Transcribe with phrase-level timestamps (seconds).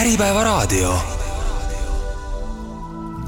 [0.00, 0.94] Äripäevaraadio.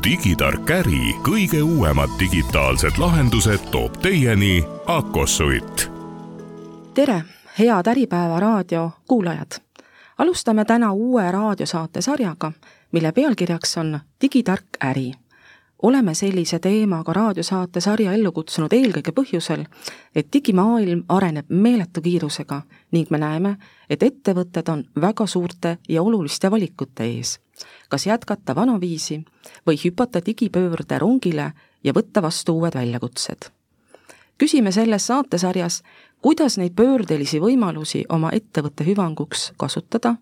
[0.05, 5.91] digitark äri, kõige uuemad digitaalsed lahendused toob teieni Akosuit.
[6.95, 7.23] tere,
[7.59, 9.61] head Äripäeva raadio kuulajad!
[10.19, 12.53] alustame täna uue raadiosaate sarjaga,
[12.93, 15.13] mille pealkirjaks on Digitark äri
[15.83, 19.65] oleme sellise teemaga raadiosaate sarja ellu kutsunud eelkõige põhjusel,
[20.15, 22.63] et digimaailm areneb meeletu kiirusega
[22.93, 23.57] ning me näeme,
[23.91, 27.39] et ettevõtted on väga suurte ja oluliste valikute ees.
[27.89, 29.25] kas jätkata vanaviisi
[29.67, 31.53] või hüpata digipöörde rongile
[31.85, 33.51] ja võtta vastu uued väljakutsed.
[34.39, 35.83] küsime selles saatesarjas,
[36.23, 40.17] kuidas neid pöördelisi võimalusi oma ettevõtte hüvanguks kasutada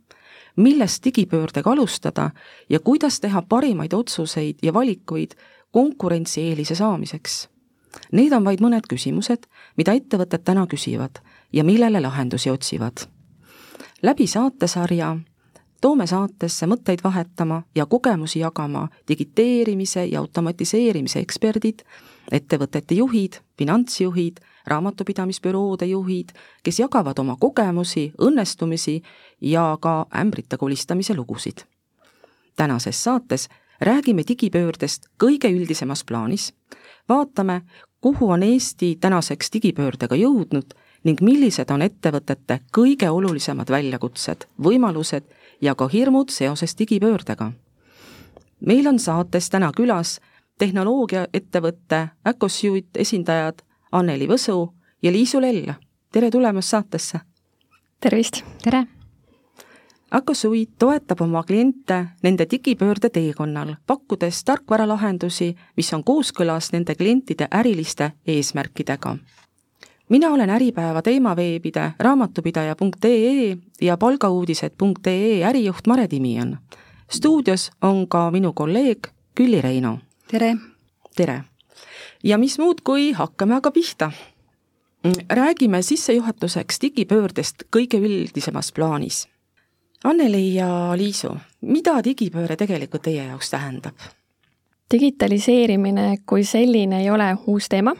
[0.57, 2.31] millest digipöördega alustada
[2.69, 5.31] ja kuidas teha parimaid otsuseid ja valikuid
[5.71, 7.49] konkurentsieelise saamiseks.
[8.13, 9.47] Need on vaid mõned küsimused,
[9.77, 11.23] mida ettevõtted täna küsivad
[11.53, 13.07] ja millele lahendusi otsivad.
[14.03, 15.17] läbi saatesarja
[15.81, 21.83] toome saatesse mõtteid vahetama ja kogemusi jagama digiteerimise ja automatiseerimise eksperdid,
[22.33, 29.03] ettevõtete juhid, finantsjuhid, raamatupidamisbüroode juhid, kes jagavad oma kogemusi, õnnestumisi
[29.41, 31.65] ja ka ämbrite kolistamise lugusid.
[32.57, 33.49] tänases saates
[33.81, 36.53] räägime digipöördest kõige üldisemas plaanis,
[37.09, 37.63] vaatame,
[38.01, 45.25] kuhu on Eesti tänaseks digipöördega jõudnud ning millised on ettevõtete kõige olulisemad väljakutsed, võimalused
[45.61, 47.53] ja ka hirmud seoses digipöördega.
[48.61, 50.21] meil on saates täna külas
[50.61, 55.73] tehnoloogiaettevõtte Acosuit esindajad Anneli Võsu ja Liisu Lell.
[56.13, 57.21] tere tulemast saatesse!
[58.01, 58.43] tervist!
[58.63, 58.85] tere!
[60.11, 68.12] Acosuit toetab oma kliente nende digipöörde teekonnal, pakkudes tarkvaralahendusi, mis on kooskõlas nende klientide äriliste
[68.27, 69.17] eesmärkidega.
[70.09, 76.59] mina olen Äripäeva teemaveebide raamatupidaja.ee ja palgauudised.ee ärijuht Mare Timion.
[77.11, 79.99] stuudios on ka minu kolleeg Külli Reino.
[80.31, 80.56] Tere!
[81.17, 81.43] tere!
[82.25, 84.11] ja mis muud, kui hakkame aga pihta.
[85.31, 89.29] räägime sissejuhatuseks digipöördest kõige üldisemas plaanis
[90.05, 93.95] Anneli ja Liisu, mida digipööre tegelikult teie jaoks tähendab?
[94.93, 97.95] digitaliseerimine kui selline ei ole uus teema.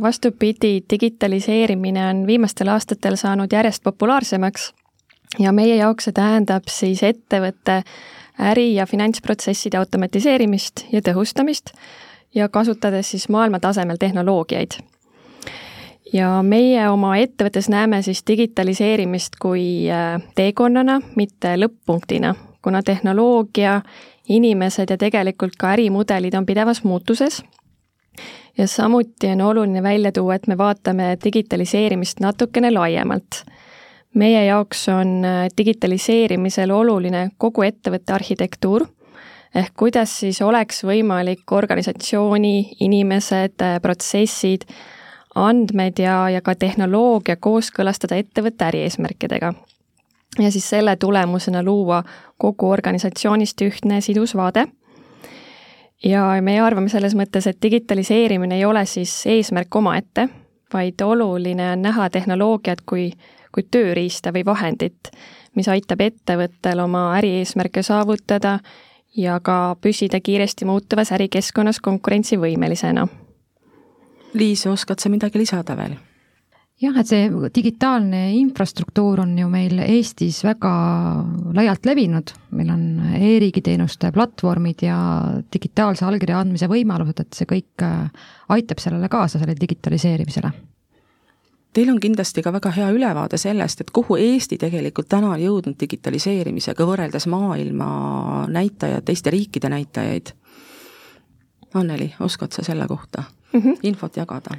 [0.00, 4.72] vastupidi, digitaliseerimine on viimastel aastatel saanud järjest populaarsemaks
[5.38, 7.82] ja meie jaoks see tähendab siis ettevõtte
[8.40, 11.74] äri- ja finantsprotsesside automatiseerimist ja tõhustamist
[12.34, 14.80] ja kasutades siis maailma tasemel tehnoloogiaid
[16.14, 23.80] ja meie oma ettevõttes näeme siis digitaliseerimist kui äh, teekonnana, mitte lõpp-punktina, kuna tehnoloogia,
[24.28, 27.42] inimesed ja tegelikult ka ärimudelid on pidevas muutuses.
[28.58, 33.44] ja samuti on oluline välja tuua, et me vaatame digitaliseerimist natukene laiemalt.
[34.14, 38.86] Meie jaoks on äh, digitaliseerimisel oluline kogu ettevõtte arhitektuur
[39.54, 44.66] ehk kuidas siis oleks võimalik organisatsiooni, inimesed, äh, protsessid
[45.34, 49.54] andmed ja, ja ka tehnoloogia kooskõlastada ettevõtte ärieesmärkidega.
[50.38, 52.02] ja siis selle tulemusena luua
[52.38, 54.66] kogu organisatsioonist ühtne sidus vaade.
[56.04, 60.28] ja meie arvame selles mõttes, et digitaliseerimine ei ole siis eesmärk omaette,
[60.72, 63.10] vaid oluline on näha tehnoloogiat kui,
[63.54, 65.12] kui tööriista või vahendit,
[65.54, 68.58] mis aitab ettevõttel oma ärieesmärke saavutada
[69.16, 73.06] ja ka püsida kiiresti muutuvas ärikeskkonnas konkurentsivõimelisena
[74.34, 75.94] Liis, oskad sa midagi lisada veel?
[76.82, 80.72] jah, et see digitaalne infrastruktuur on ju meil Eestis väga
[81.54, 82.82] laialt levinud, meil on
[83.14, 84.98] e-riigi teenuste platvormid ja
[85.54, 88.26] digitaalse allkirja andmise võimalused, et see kõik äh,
[88.58, 90.50] aitab sellele kaasa, selle digitaliseerimisele.
[91.74, 95.74] Teil on kindlasti ka väga hea ülevaade sellest, et kuhu Eesti tegelikult täna on jõudnud
[95.80, 97.88] digitaliseerimisega võrreldes maailma
[98.46, 100.30] näitajad, teiste riikide näitajaid.
[101.74, 103.24] Anneli, oskad sa selle kohta?
[103.54, 103.78] mm -hmm.
[103.82, 104.54] infot jagada?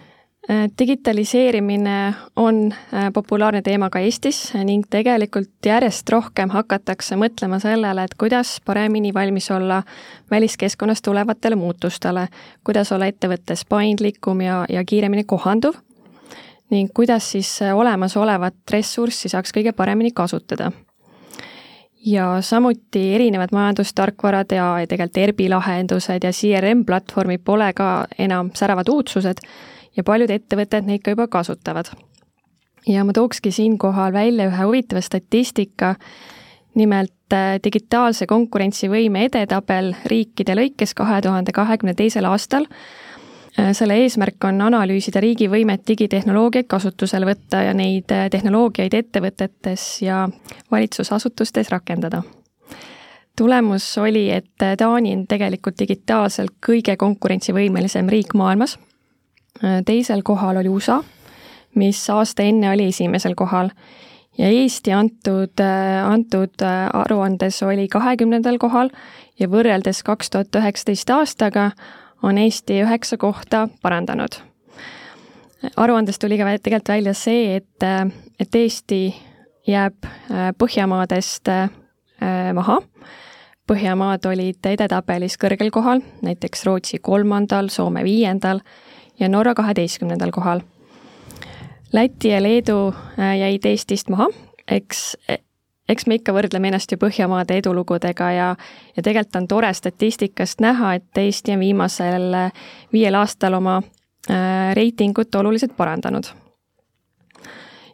[0.49, 8.03] Äh, digitaliseerimine on äh, populaarne teema ka Eestis ning tegelikult järjest rohkem hakatakse mõtlema sellele,
[8.03, 9.83] et kuidas paremini valmis olla
[10.31, 12.27] väliskeskkonnast tulevatele muutustele,
[12.63, 15.84] kuidas olla ettevõttes paindlikum ja, ja kiiremini kohanduv
[16.71, 20.71] ning kuidas siis olemasolevat ressurssi saaks kõige paremini kasutada
[22.05, 28.89] ja samuti erinevad majandustarkvarad ja tegelikult ERBi lahendused ja CRM platvormid pole ka enam säravad
[28.89, 29.41] uudsused
[29.97, 31.89] ja paljud ettevõtted neid ka juba kasutavad.
[32.87, 35.95] ja ma tookski siinkohal välja ühe huvitava statistika,
[36.75, 42.67] nimelt äh, digitaalse konkurentsivõime edetabel riikide lõikes kahe tuhande kahekümne teisel aastal
[43.73, 50.25] selle eesmärk on analüüsida riigi võimet digitehnoloogiaid kasutusele võtta ja neid äh, tehnoloogiaid ettevõtetes ja
[50.71, 52.23] valitsusasutustes rakendada.
[53.35, 58.77] tulemus oli, et Taani on tegelikult digitaalselt kõige konkurentsivõimelisem riik maailmas.
[59.85, 61.03] teisel kohal oli USA,
[61.75, 63.69] mis aasta enne oli esimesel kohal
[64.37, 65.61] ja Eesti antud,
[66.05, 66.63] antud
[66.93, 68.89] aruandes oli kahekümnendal kohal
[69.39, 71.71] ja võrreldes kaks tuhat üheksateist aastaga
[72.23, 74.39] on Eesti üheksa kohta parandanud.
[75.77, 77.83] aruandest tuli ka tegelikult välja see, et,
[78.39, 79.15] et Eesti
[79.67, 80.05] jääb
[80.57, 81.49] Põhjamaadest
[82.53, 82.79] maha
[83.65, 88.59] Põhjamaad olid edetabelis kõrgel kohal, näiteks Rootsi kolmandal, Soome viiendal
[89.17, 90.61] ja Norra kaheteistkümnendal kohal.
[91.93, 94.27] Läti ja Leedu äh, jäid Eestist maha,
[94.69, 95.15] eks,
[95.89, 98.47] eks me ikka võrdleme ennast ju Põhjamaade edulugudega ja,
[98.95, 104.73] ja tegelikult on tore statistikast näha, et Eesti on viimasel äh, viiel aastal oma äh,
[104.77, 106.33] reitingut oluliselt parandanud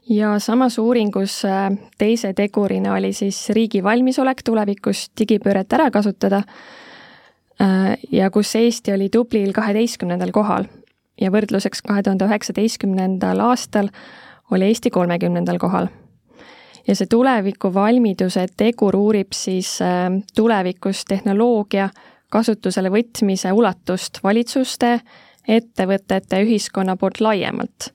[0.09, 6.41] ja samas uuringus äh, teise tegurina oli siis riigi valmisolek tulevikus digipööret ära kasutada
[7.61, 10.67] äh, ja kus Eesti oli tublil kaheteistkümnendal kohal
[11.21, 13.91] ja võrdluseks kahe tuhande üheksateistkümnendal aastal
[14.51, 15.87] oli Eesti kolmekümnendal kohal.
[16.87, 21.89] Ja see tulevikuvalmiduse tegur uurib siis äh, tulevikus tehnoloogia
[22.31, 24.99] kasutusele võtmise ulatust valitsuste,
[25.47, 27.91] ettevõtete, ühiskonna poolt laiemalt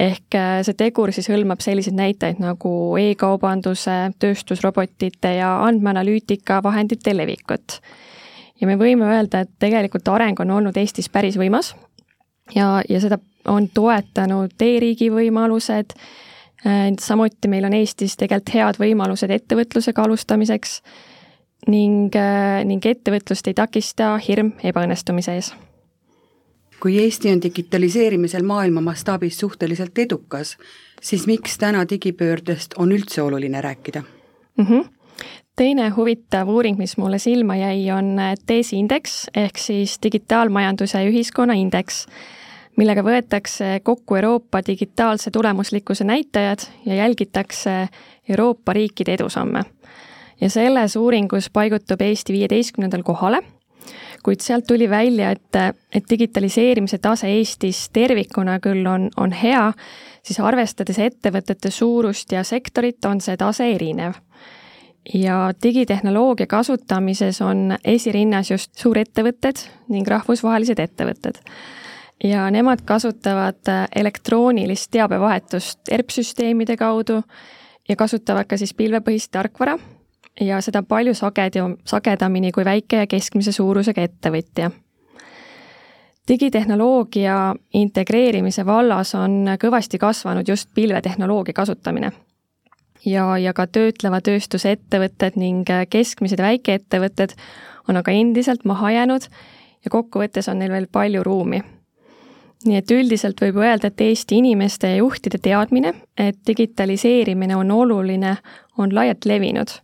[0.00, 7.80] ehk äh, see tegur siis hõlmab selliseid näitajaid nagu e-kaubanduse, tööstusrobotite ja andmeanalüütika vahendite levikut.
[8.60, 11.74] ja me võime öelda, et tegelikult areng on olnud Eestis päris võimas
[12.54, 13.18] ja, ja seda
[13.48, 15.94] on toetanud e-riigi võimalused,
[17.00, 20.80] samuti meil on Eestis tegelikult head võimalused ettevõtlusega alustamiseks
[21.68, 25.52] ning, äh, ning ettevõtlust ei takista hirm ebaõnnestumise ees.
[26.80, 30.56] Kui Eesti on digitaliseerimisel maailma mastaabis suhteliselt edukas,
[31.02, 34.02] siis miks täna digipöördest on üldse oluline rääkida?
[34.56, 34.66] Mm?
[34.66, 34.88] -hmm
[35.60, 38.16] teine huvitav uuring, mis mulle silma jäi, on
[38.48, 42.06] DESI indeks ehk siis digitaalmajanduse ühiskonna indeks,
[42.76, 47.88] millega võetakse kokku Euroopa digitaalse tulemuslikkuse näitajad ja jälgitakse
[48.28, 49.64] Euroopa riikide edusamme.
[50.40, 53.42] ja selles uuringus paigutub Eesti viieteistkümnendal kohale
[54.22, 55.56] kuid sealt tuli välja, et,
[55.94, 59.72] et digitaliseerimise tase Eestis tervikuna küll on, on hea,
[60.22, 64.14] siis arvestades ettevõtete suurust ja sektorit, on see tase erinev.
[65.14, 71.40] ja digitehnoloogia kasutamises on esirinnas just suurettevõtted ning rahvusvahelised ettevõtted
[72.24, 77.22] ja nemad kasutavad elektroonilist teabevahetust ERP-süsteemide kaudu
[77.88, 79.78] ja kasutavad ka siis pilvepõhist tarkvara
[80.40, 84.70] ja seda palju sagedi, sagedamini kui väike ja keskmise suurusega ettevõtja.
[86.28, 92.12] digitehnoloogia integreerimise vallas on kõvasti kasvanud just pilvetehnoloogia kasutamine.
[93.06, 97.32] ja, ja ka töötleva tööstuse ettevõtted ning keskmised ja väikeettevõtted
[97.88, 99.22] on aga endiselt maha jäänud
[99.84, 101.79] ja kokkuvõttes on neil veel palju ruumi
[102.66, 108.36] nii et üldiselt võib öelda, et Eesti inimeste ja juhtide teadmine, et digitaliseerimine on oluline,
[108.78, 109.80] on laialt levinud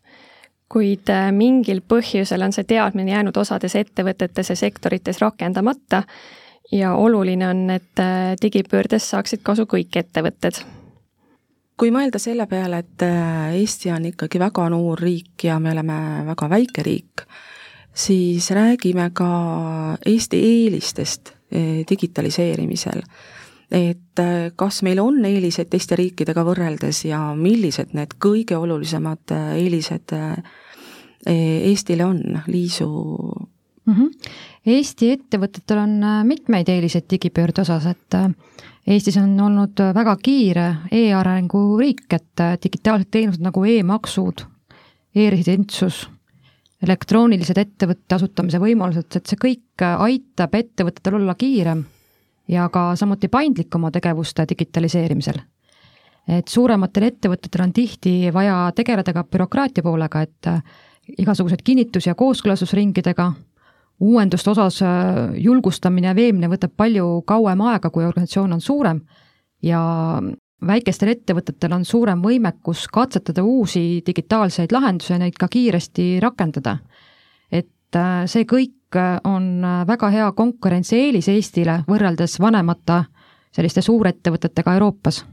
[0.72, 6.02] kuid äh, mingil põhjusel on see teadmine jäänud osades ettevõtetes ja sektorites rakendamata
[6.72, 10.58] ja oluline on, et äh, digipöördest saaksid kasu kõik ettevõtted.
[11.76, 16.26] kui mõelda selle peale, et äh, Eesti on ikkagi väga noor riik ja me oleme
[16.26, 17.26] väga väike riik,
[17.94, 19.30] siis räägime ka
[20.06, 21.35] Eesti eelistest
[21.90, 23.02] digitaliseerimisel
[23.70, 24.22] et
[24.56, 30.14] kas meil on eelised teiste riikidega võrreldes ja millised need kõige olulisemad eelised
[31.26, 32.86] Eestile on, Liisu
[33.86, 33.94] mm?
[33.94, 34.10] -hmm.
[34.66, 38.14] Eesti ettevõtetel on mitmeid eeliseid digipöörde osas, et
[38.86, 46.04] Eestis on olnud väga kiire e-arengu riik, et digitaalsed teenused nagu e-maksud e, e-residentsus,
[46.86, 51.84] elektroonilised ettevõtte asutamise võimalused, et see kõik aitab ettevõtetel olla kiirem
[52.48, 55.40] ja ka samuti paindlik oma tegevuste digitaliseerimisel.
[56.26, 60.48] et suurematel ettevõtetel on tihti vaja tegeleda ka bürokraatia poolega, et
[61.18, 63.32] igasugused kinnitus- ja kooskõlastusringidega,
[64.00, 64.88] uuenduste osas äh,
[65.40, 69.00] julgustamine ja veemine võtab palju kauem aega, kui organisatsioon on suurem
[69.62, 69.80] ja
[70.66, 76.78] väikestel ettevõtetel on suurem võimekus katsetada uusi digitaalseid lahendusi ja neid ka kiiresti rakendada.
[77.52, 83.04] et äh, see kõik äh, on väga hea konkurentsieelis Eestile võrreldes vanemate
[83.52, 85.24] selliste suurettevõtetega Euroopas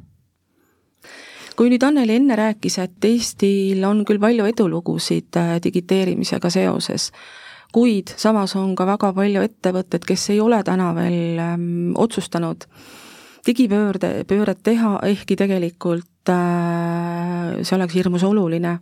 [1.56, 7.12] kui nüüd Anneli enne rääkis, et Eestil on küll palju edulugusid äh, digiteerimisega seoses,
[7.74, 12.68] kuid samas on ka väga palju ettevõtteid, kes ei ole täna veel ähm, otsustanud
[13.48, 18.80] digipöörde, pööret teha, ehkki tegelikult äh, see oleks hirmus oluline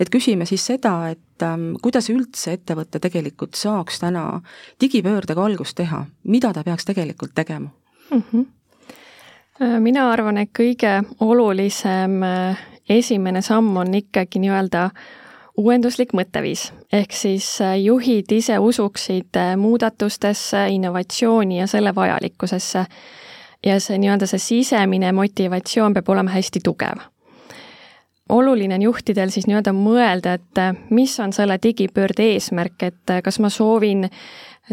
[0.00, 4.40] et küsime siis seda, et ähm, kuidas üldse ettevõte tegelikult saaks täna
[4.80, 7.70] digipöördega algust teha, mida ta peaks tegelikult tegema
[8.10, 8.22] mm?
[8.32, 9.78] -hmm.
[9.80, 14.90] mina arvan, et kõige olulisem äh, esimene samm on ikkagi nii-öelda
[15.58, 22.84] uuenduslik mõtteviis, ehk siis äh, juhid ise usuksid muudatustesse, innovatsiooni ja selle vajalikkusesse.
[23.66, 27.06] Ja see nii-öelda see sisemine motivatsioon peab olema hästi tugev
[28.28, 33.22] oluline on juhtidel siis nii-öelda mõelda, et äh, mis on selle digipöörde eesmärk, et äh,
[33.24, 34.08] kas ma soovin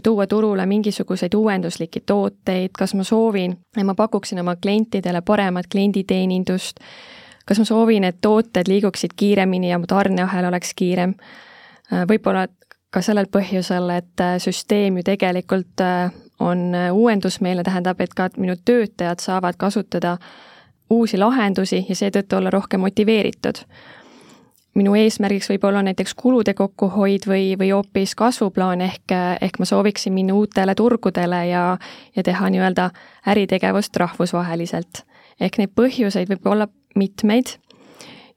[0.04, 6.84] tuua turule mingisuguseid uuenduslikke tooteid, kas ma soovin, et ma pakuksin oma klientidele paremat klienditeenindust,
[7.46, 11.16] kas ma soovin, et tooted liiguksid kiiremini ja mu tarneahel oleks kiirem.
[11.94, 12.48] Äh, võib-olla
[12.92, 15.82] ka sellel põhjusel, et süsteem ju tegelikult
[16.40, 20.18] on uuendusmeelne, tähendab, et ka minu töötajad saavad kasutada
[20.90, 23.64] uusi lahendusi ja seetõttu olla rohkem motiveeritud.
[24.76, 30.14] minu eesmärgiks võib olla näiteks kulude kokkuhoid või, või hoopis kasvuplaan, ehk, ehk ma sooviksin
[30.14, 31.78] minna uutele turgudele ja,
[32.16, 32.90] ja teha nii-öelda
[33.28, 35.06] äritegevust rahvusvaheliselt.
[35.40, 37.56] ehk neid põhjuseid võib olla mitmeid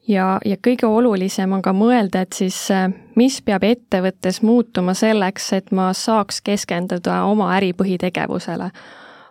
[0.09, 2.69] ja, ja kõige olulisem on ka mõelda, et siis
[3.17, 8.71] mis peab ettevõttes muutuma selleks, et ma saaks keskenduda oma äri põhitegevusele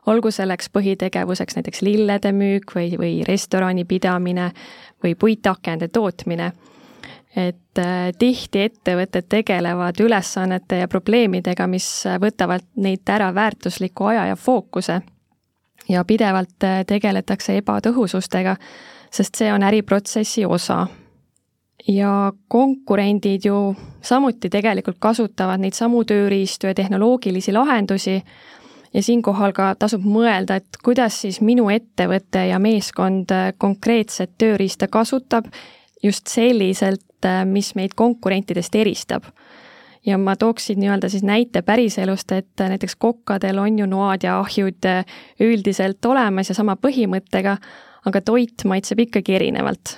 [0.07, 4.51] olgu selleks põhitegevuseks näiteks lillede müük või, või restorani pidamine
[5.03, 6.51] või puitakende tootmine.
[7.38, 14.36] et äh, tihti ettevõtted tegelevad ülesannete ja probleemidega, mis võtavad neilt ära väärtusliku aja ja
[14.36, 15.01] fookuse.
[15.89, 18.55] ja pidevalt äh, tegeletakse ebatõhusustega,
[19.12, 20.86] sest see on äriprotsessi osa
[21.88, 28.22] ja konkurendid ju samuti tegelikult kasutavad neid samu tööriistu ja tehnoloogilisi lahendusi
[28.94, 35.50] ja siinkohal ka tasub mõelda, et kuidas siis minu ettevõte ja meeskond konkreetset tööriista kasutab
[36.04, 37.04] just selliselt,
[37.46, 39.24] mis meid konkurentidest eristab.
[40.06, 44.89] Ja ma tooksin nii-öelda siis näite päriselust, et näiteks kokkadel on ju noad ja ahjud
[45.39, 47.58] üldiselt olemas ja sama põhimõttega,
[48.06, 49.98] aga toit maitseb ikkagi erinevalt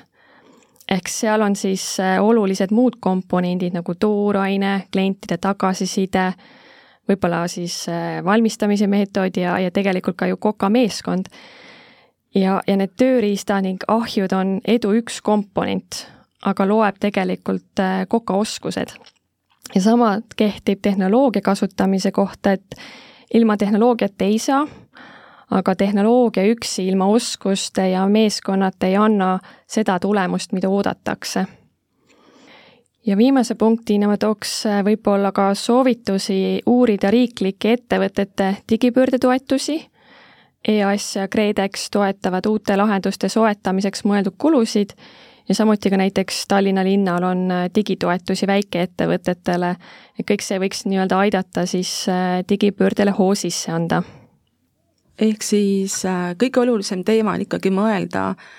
[0.89, 6.31] ehk seal on siis olulised muud komponendid nagu tooraine, klientide tagasiside
[7.09, 11.29] võib-olla siis äh, valmistamise meetod ja, ja tegelikult ka ju Koka meeskond.
[12.35, 16.05] ja, ja need tööriista ning ahjud on edu üks komponent,
[16.45, 18.93] aga loeb tegelikult äh, Koka oskused.
[19.75, 22.75] Ja sama kehtib tehnoloogia kasutamise kohta, et
[23.33, 24.67] ilma tehnoloogiat ei saa,
[25.51, 31.45] aga tehnoloogia üksi ilma oskuste ja meeskonnata ei anna seda tulemust, mida oodatakse
[33.05, 39.79] ja viimase punktina ma tooks äh, võib-olla ka soovitusi uurida riiklike ettevõtete digipöördetoetusi.
[40.67, 44.91] EAS ja KredEx toetavad uute lahenduste soetamiseks mõeldud kulusid
[45.49, 49.75] ja samuti ka näiteks Tallinna linnal on äh, digitoetusi väikeettevõtetele.
[50.19, 54.03] et kõik see võiks nii-öelda aidata siis äh, digipöördele hoo sisse anda.
[55.19, 56.03] ehk siis
[56.37, 58.49] kõige olulisem teema on ikkagi mõelda äh,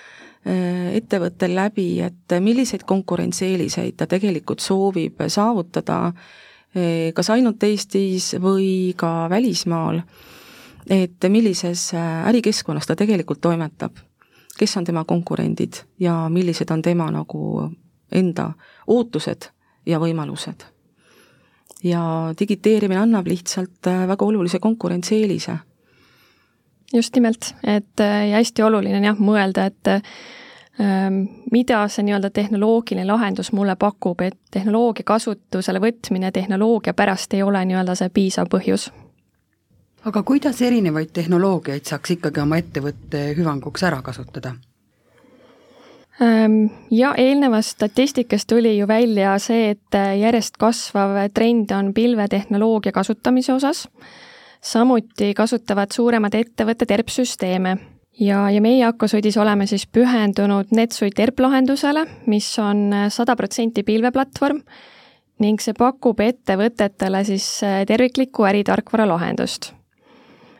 [0.41, 6.07] Äh, ettevõttel läbi, et milliseid konkurentsieeliseid ta tegelikult soovib saavutada,
[6.73, 9.99] äh, kas ainult Eestis või ka välismaal,
[10.89, 14.01] et millises äh, ärikeskkonnas ta tegelikult toimetab,
[14.57, 17.69] kes on tema konkurendid ja millised on tema nagu
[18.11, 18.51] enda
[18.87, 19.49] ootused
[19.85, 20.67] ja võimalused.
[21.83, 22.01] ja
[22.39, 25.57] digiteerimine annab lihtsalt väga olulise konkurentsieelise
[26.93, 29.91] just nimelt, et ja hästi oluline on jah mõelda, et
[30.81, 37.43] ähm, mida see nii-öelda tehnoloogiline lahendus mulle pakub, et tehnoloogia kasutusele võtmine tehnoloogia pärast ei
[37.43, 38.89] ole nii-öelda see piisav põhjus.
[40.05, 44.55] Aga kuidas erinevaid tehnoloogiaid saaks ikkagi oma ettevõtte hüvanguks ära kasutada?
[46.21, 53.53] Ähm, ja eelnevast statistikast tuli ju välja see, et järjest kasvav trend on pilvetehnoloogia kasutamise
[53.53, 53.87] osas
[54.61, 57.75] samuti kasutavad suuremad ettevõtted ERP-süsteeme
[58.21, 64.61] ja, ja meie Akosudis oleme siis pühendunud NetSuite ERP-lahendusele, mis on sada protsenti pilveplatvorm
[65.41, 69.71] ning see pakub ettevõtetele siis äh, terviklikku äritarkvara lahendust.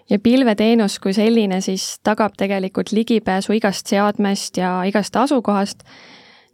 [0.09, 5.83] Ja pilveteenus kui selline siis tagab tegelikult ligipääsu igast seadmest ja igast asukohast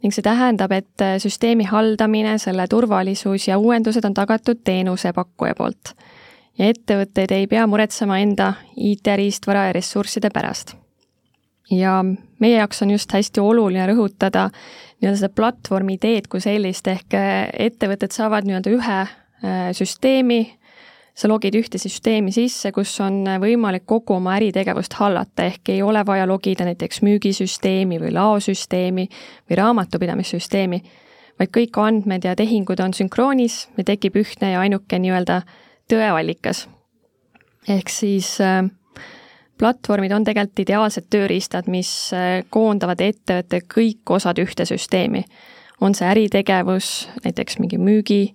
[0.02, 5.94] ning see tähendab, et äh, süsteemi haldamine, selle turvalisus ja uuendused on tagatud teenusepakkuja poolt
[6.58, 10.74] ja ettevõtteid ei pea muretsema enda IT-riistvara ja ressursside pärast.
[11.70, 12.04] ja
[12.40, 14.48] meie jaoks on just hästi oluline rõhutada
[15.00, 20.57] nii-öelda seda platvormi ideed kui sellist, ehk äh, ettevõtted saavad nii-öelda ühe äh, süsteemi,
[21.18, 26.04] sa logid ühte süsteemi sisse, kus on võimalik kogu oma äritegevust hallata, ehk ei ole
[26.06, 29.08] vaja logida näiteks müügisüsteemi või laosüsteemi
[29.50, 30.82] või raamatupidamissüsteemi,
[31.38, 35.42] vaid kõik andmed ja tehingud on sünkroonis ja tekib ühtne ja ainuke nii-öelda
[35.90, 36.68] tõeallikas.
[37.68, 38.62] ehk siis äh,
[39.58, 45.24] platvormid on tegelikult ideaalsed tööriistad, mis äh, koondavad ettevõtte kõik osad ühte süsteemi.
[45.80, 48.34] on see äritegevus, näiteks mingi müügi,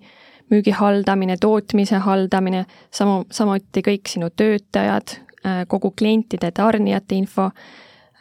[0.50, 7.48] müügi haldamine, tootmise haldamine, samu, samuti kõik sinu töötajad, äh, kogu klientide, tarnijate info,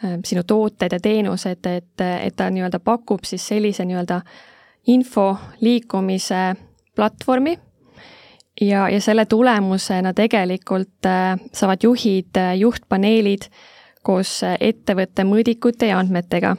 [0.04, 4.22] äh, sinu tooted ja teenused, et, et ta nii-öelda pakub siis sellise nii-öelda
[4.94, 5.30] info
[5.62, 6.54] liikumise
[6.96, 7.58] platvormi
[8.62, 13.50] ja, ja selle tulemusena tegelikult äh, saavad juhid, juhtpaneelid
[14.04, 16.58] koos ettevõtte mõõdikute ja andmetega.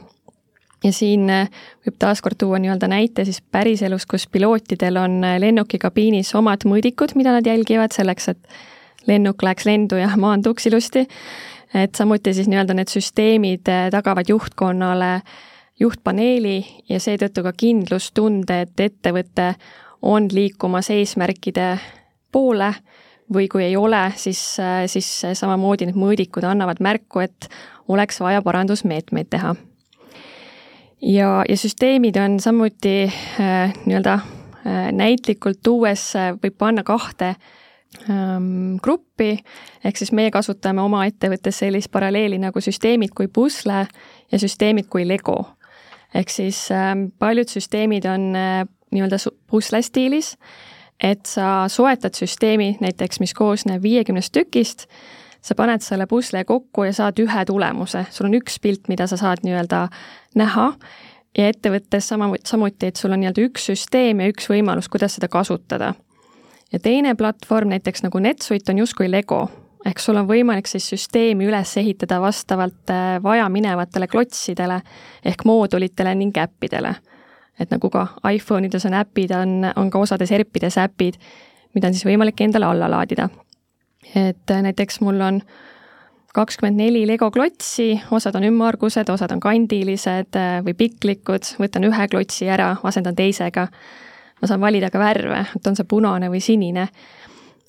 [0.85, 6.67] Ja siin võib taaskord tuua nii-öelda näite siis päriselus, kus pilootidel on lennuki kabiinis omad
[6.69, 8.55] mõõdikud, mida nad jälgivad selleks, et
[9.09, 11.07] lennuk läheks lendu ja maanduks ilusti.
[11.73, 15.21] et samuti siis nii-öelda need süsteemid tagavad juhtkonnale
[15.79, 19.53] juhtpaneeli ja seetõttu ka kindlustunde, et ettevõte
[20.01, 21.75] on liikumas eesmärkide
[22.31, 22.71] poole
[23.33, 24.39] või kui ei ole, siis,
[24.91, 27.49] siis samamoodi need mõõdikud annavad märku, et
[27.91, 29.55] oleks vaja parandusmeetmeid teha.
[31.01, 37.35] Ja, ja süsteemid on samuti äh, nii-öelda äh, näitlikult tuues äh, võib panna kahte
[38.09, 39.37] ähm, gruppi,
[39.83, 43.85] ehk siis meie kasutame oma ettevõttes sellist paralleeli nagu süsteemid kui pusle
[44.31, 45.43] ja süsteemid kui lego.
[46.13, 48.63] ehk siis ähm, paljud süsteemid on äh,
[48.95, 50.35] nii-öelda pusle stiilis,
[51.03, 54.87] et sa soetad süsteemi näiteks, mis koosneb viiekümnest tükist,
[55.41, 59.17] sa paned selle pusle kokku ja saad ühe tulemuse, sul on üks pilt, mida sa
[59.19, 59.87] saad nii-öelda
[60.35, 60.71] näha
[61.37, 65.27] ja ettevõttes sama, samuti, et sul on nii-öelda üks süsteem ja üks võimalus, kuidas seda
[65.27, 65.93] kasutada.
[66.71, 69.47] ja teine platvorm, näiteks nagu NetSuite, on justkui Lego,
[69.85, 74.81] ehk sul on võimalik siis süsteemi üles ehitada vastavalt äh, vajaminevatele klotsidele
[75.25, 76.95] ehk moodulitele ning äppidele
[77.59, 81.19] et nagu ka iPhone ides on äpid, on, on ka osades ERP-ides äpid,
[81.75, 83.29] mida on siis võimalik endale alla laadida.
[84.15, 85.41] et äh, näiteks mul on
[86.35, 92.07] kakskümmend neli Lego klotsi, osad on ümmargused, osad on kandilised äh, või piklikud, võtan ühe
[92.11, 93.67] klotsi ära, asendan teisega.
[94.41, 96.87] ma saan valida ka värve, et on see punane või sinine.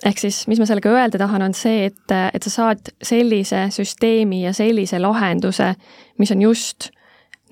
[0.05, 4.43] ehk siis, mis ma sellega öelda tahan, on see, et, et sa saad sellise süsteemi
[4.43, 5.75] ja sellise lahenduse,
[6.19, 6.91] mis on just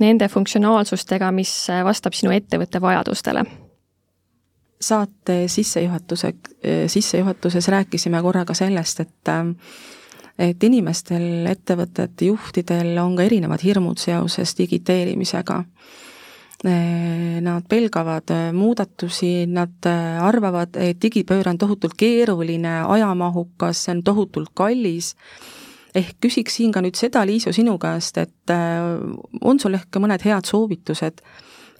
[0.00, 1.52] nende funktsionaalsustega, mis
[1.84, 3.44] vastab sinu ettevõtte vajadustele.
[4.80, 6.32] saate sissejuhatuse,
[6.86, 9.30] sissejuhatuses rääkisime korra ka sellest, et
[10.38, 15.62] et inimestel, ettevõtete juhtidel on ka erinevad hirmud seoses digiteerimisega.
[17.44, 25.12] Nad pelgavad muudatusi, nad arvavad, et digipööre on tohutult keeruline, ajamahukas, see on tohutult kallis
[25.94, 28.54] ehk küsiks siin ka nüüd seda, Liisu, sinu käest, et
[29.40, 31.20] on sul ehk mõned head soovitused,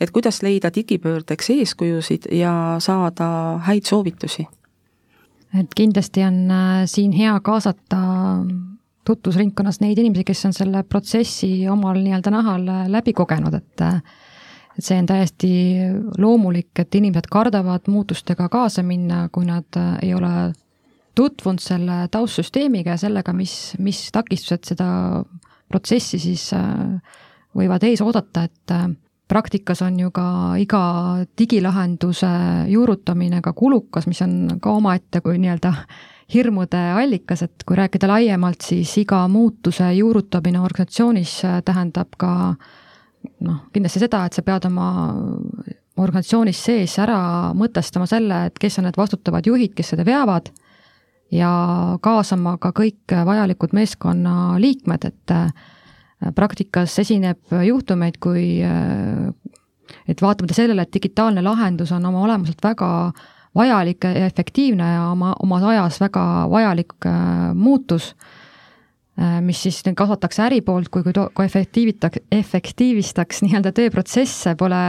[0.01, 3.29] et kuidas leida digipöördeks eeskujusid ja saada
[3.67, 4.47] häid soovitusi?
[5.61, 8.01] Et kindlasti on äh, siin hea kaasata
[9.05, 13.88] tutvusringkonnas neid inimesi, kes on selle protsessi omal nii-öelda nahal äh, läbi kogenud, et
[14.75, 15.49] et see on täiesti
[16.19, 20.51] loomulik, et inimesed kardavad muutustega kaasa minna, kui nad ei ole
[21.14, 24.88] tutvunud selle taustsüsteemiga ja sellega, mis, mis takistused seda
[25.71, 26.99] protsessi siis äh,
[27.57, 28.88] võivad ees oodata, et äh,
[29.29, 30.83] praktikas on ju ka iga
[31.39, 32.31] digilahenduse
[32.69, 35.73] juurutamine ka kulukas, mis on ka omaette kui nii-öelda
[36.35, 42.55] hirmude allikas, et kui rääkida laiemalt, siis iga muutuse juurutamine organisatsioonis äh, tähendab ka
[43.41, 44.89] noh, kindlasti seda, et sa pead oma
[45.97, 50.51] organisatsioonis sees ära mõtestama selle, et kes on need vastutavad juhid, kes seda veavad
[51.33, 51.51] ja
[52.03, 55.35] kaasama ka kõik vajalikud meeskonna liikmed, et
[56.35, 59.29] praktikas esineb juhtumeid, kui äh,
[60.09, 62.88] et vaatamata sellele, et digitaalne lahendus on oma olemuselt väga
[63.55, 68.14] vajalik ja efektiivne ja oma, omas ajas väga vajalik äh, muutus,
[69.46, 74.81] mis siis kasvataks äri poolt, kui, kui, kui efektiivitaks, efektiivistaks nii-öelda tööprotsesse, pole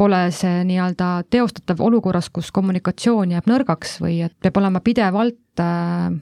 [0.00, 6.14] pole see nii-öelda teostatav olukorras, kus kommunikatsioon jääb nõrgaks või et peab olema pidevalt äh,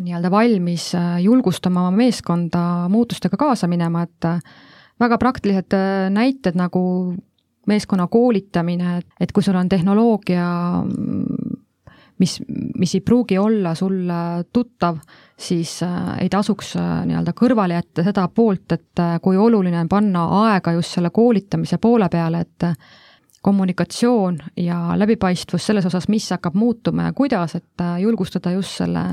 [0.00, 4.40] nii-öelda valmis äh, julgustama oma meeskonda muutustega kaasa minema, et äh,
[5.00, 7.14] väga praktilised äh, näited nagu
[7.68, 10.46] meeskonna koolitamine, et kui sul on tehnoloogia,
[12.18, 14.14] mis, mis ei pruugi olla sulle
[14.52, 14.96] tuttav,
[15.36, 15.74] siis
[16.16, 21.12] ei tasuks nii-öelda kõrvale jätta seda poolt, et kui oluline on panna aega just selle
[21.12, 22.70] koolitamise poole peale, et
[23.44, 29.10] kommunikatsioon ja läbipaistvus selles osas, mis hakkab muutuma ja kuidas, et julgustada just selle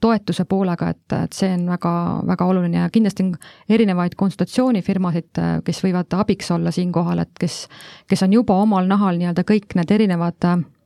[0.00, 1.92] toetuse poolega, et, et see on väga,
[2.28, 3.32] väga oluline ja kindlasti on
[3.72, 7.62] erinevaid konsultatsioonifirmasid, kes võivad abiks olla siinkohal, et kes,
[8.08, 10.36] kes on juba omal nahal nii-öelda kõik need erinevad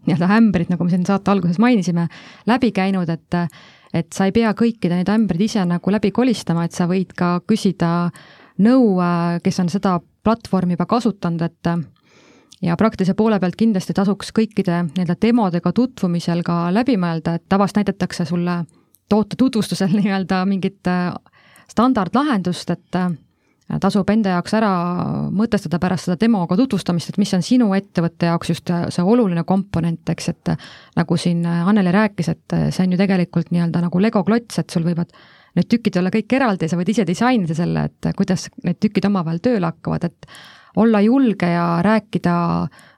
[0.06, 2.06] nii-öelda ämbrid, nagu me siin saate alguses mainisime,
[2.48, 3.42] läbi käinud, et
[3.90, 7.40] et sa ei pea kõikide neid ämbreid ise nagu läbi kolistama, et sa võid ka
[7.42, 8.10] küsida
[8.62, 9.00] nõu,
[9.42, 11.70] kes on seda platvormi juba kasutanud, et
[12.62, 17.80] ja praktilise poole pealt kindlasti tasuks kõikide nii-öelda demodega tutvumisel ka läbi mõelda, et tavast
[17.80, 18.60] näidatakse sulle
[19.10, 21.10] toote tutvustusel nii-öelda mingit äh,
[21.70, 23.10] standardlahendust, et äh,
[23.80, 24.70] tasub enda jaoks ära
[25.34, 29.44] mõtestada pärast seda demoga tutvustamist, et mis on sinu ettevõtte jaoks just äh, see oluline
[29.48, 30.54] komponent, eks, et
[30.98, 34.86] nagu siin Anneli rääkis, et see on ju tegelikult nii-öelda nagu Lego klots, et sul
[34.86, 35.12] võivad
[35.58, 39.42] need tükid olla kõik eraldi, sa võid ise disainida selle, et kuidas need tükid omavahel
[39.42, 40.30] tööle hakkavad, et
[40.78, 42.89] olla julge ja rääkida äh,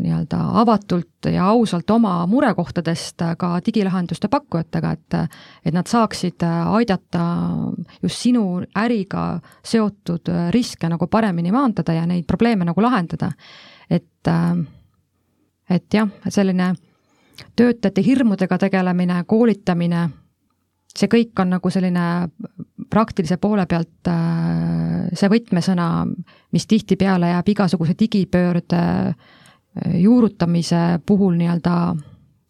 [0.00, 5.18] nii-öelda avatult ja ausalt oma murekohtadest ka digilahenduste pakkujatega, et
[5.64, 7.24] et nad saaksid aidata
[8.02, 13.32] just sinu äriga seotud riske nagu paremini maandada ja neid probleeme nagu lahendada.
[13.90, 14.28] et,
[15.70, 16.74] et jah, selline
[17.56, 20.08] töötajate hirmudega tegelemine, koolitamine,
[20.96, 22.04] see kõik on nagu selline
[22.90, 25.90] praktilise poole pealt äh, see võtmesõna,
[26.52, 29.38] mis tihtipeale jääb igasuguse digipöörde äh,
[29.94, 31.74] juurutamise puhul nii-öelda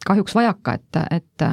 [0.06, 1.50] kahjuks vajaka, et, et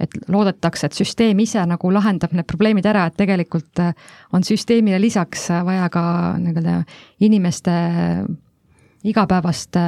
[0.00, 3.92] et loodetakse, et süsteem ise nagu lahendab need probleemid ära, et tegelikult äh,
[4.34, 6.04] on süsteemile lisaks vaja ka
[6.42, 6.80] nii-öelda
[7.22, 7.74] inimeste
[9.04, 9.84] igapäevaste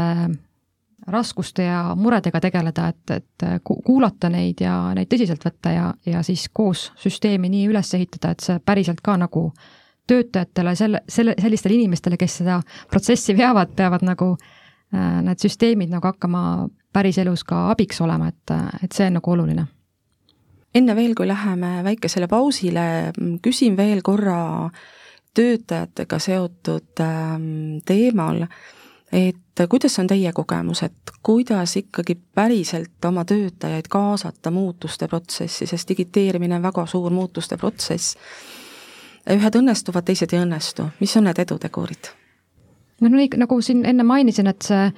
[1.10, 6.48] raskuste ja muredega tegeleda, et, et kuulata neid ja neid tõsiselt võtta ja, ja siis
[6.52, 9.48] koos süsteemi nii üles ehitada, et see päriselt ka nagu
[10.06, 14.55] töötajatele, selle, selle, sellistele inimestele, kes seda protsessi veavad, peavad nagu äh,
[14.92, 18.52] need süsteemid nagu hakkama päriselus ka abiks olema, et,
[18.84, 19.66] et see on nagu oluline.
[20.74, 24.70] enne veel, kui läheme väikesele pausile, küsin veel korra
[25.34, 28.58] töötajatega seotud ähm, teemal äh,
[29.12, 35.88] et kuidas on teie kogemus, et kuidas ikkagi päriselt oma töötajaid kaasata muutuste protsessi, sest
[35.88, 38.16] digiteerimine on väga suur muutuste protsess.
[39.30, 42.12] ühed õnnestuvad, teised ei õnnestu, mis on need edutegurid?
[43.00, 44.90] No nii, nagu siin enne mainisin, et see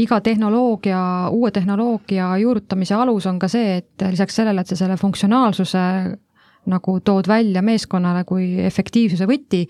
[0.00, 1.02] iga tehnoloogia,
[1.34, 5.86] uue tehnoloogia juurutamise alus on ka see, et lisaks sellele, et sa selle funktsionaalsuse
[6.70, 9.64] nagu tood välja meeskonnale kui efektiivsuse võti,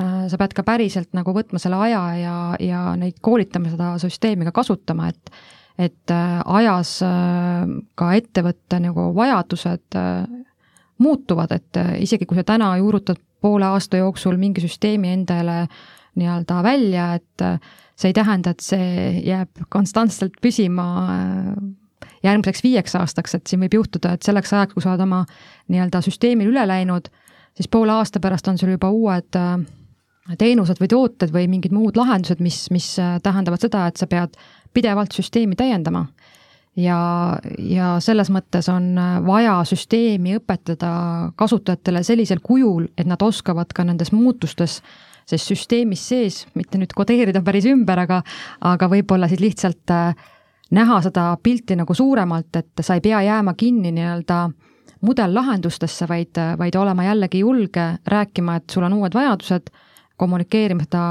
[0.00, 4.46] Äh, sa pead ka päriselt nagu võtma selle aja ja, ja neid koolitama, seda süsteemi
[4.48, 5.34] ka kasutama, et
[5.80, 9.98] et äh, ajas äh, ka ettevõtte nagu vajadused
[11.02, 15.66] muutuvad, et isegi kui sa täna juurutad poole aasta jooksul mingi süsteemi endale
[16.18, 17.44] nii-öelda välja, et
[17.96, 20.88] see ei tähenda, et see jääb konstantselt püsima
[22.22, 25.22] järgmiseks viieks aastaks, et siin võib juhtuda, et selleks ajaks, kui sa oled oma
[25.72, 27.10] nii-öelda süsteemil üle läinud,
[27.56, 29.56] siis poole aasta pärast on sul juba uued äh,
[30.38, 34.36] teenused või tooted või mingid muud lahendused, mis, mis äh, tähendavad seda, et sa pead
[34.74, 36.06] pidevalt süsteemi täiendama.
[36.76, 36.98] ja,
[37.58, 43.84] ja selles mõttes on äh, vaja süsteemi õpetada kasutajatele sellisel kujul, et nad oskavad ka
[43.84, 44.80] nendes muutustes
[45.28, 48.22] sest süsteemis sees, mitte nüüd kodeerida päris ümber, aga,
[48.60, 50.12] aga võib-olla siis lihtsalt äh,
[50.72, 54.42] näha seda pilti nagu suuremalt, et sa ei pea jääma kinni nii-öelda
[55.02, 59.72] mudellahendustesse, vaid, vaid olema jällegi julge rääkima, et sul on uued vajadused
[60.16, 61.02] kommunikeerima seda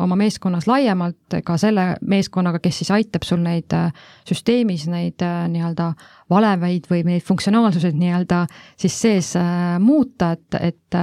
[0.00, 3.90] oma meeskonnas laiemalt, ka selle meeskonnaga, kes siis aitab sul neid äh,
[4.28, 5.90] süsteemis neid äh, nii-öelda
[6.32, 8.44] valemeid või neid funktsionaalsuseid nii-öelda
[8.80, 11.00] siis sees äh, muuta, et, et,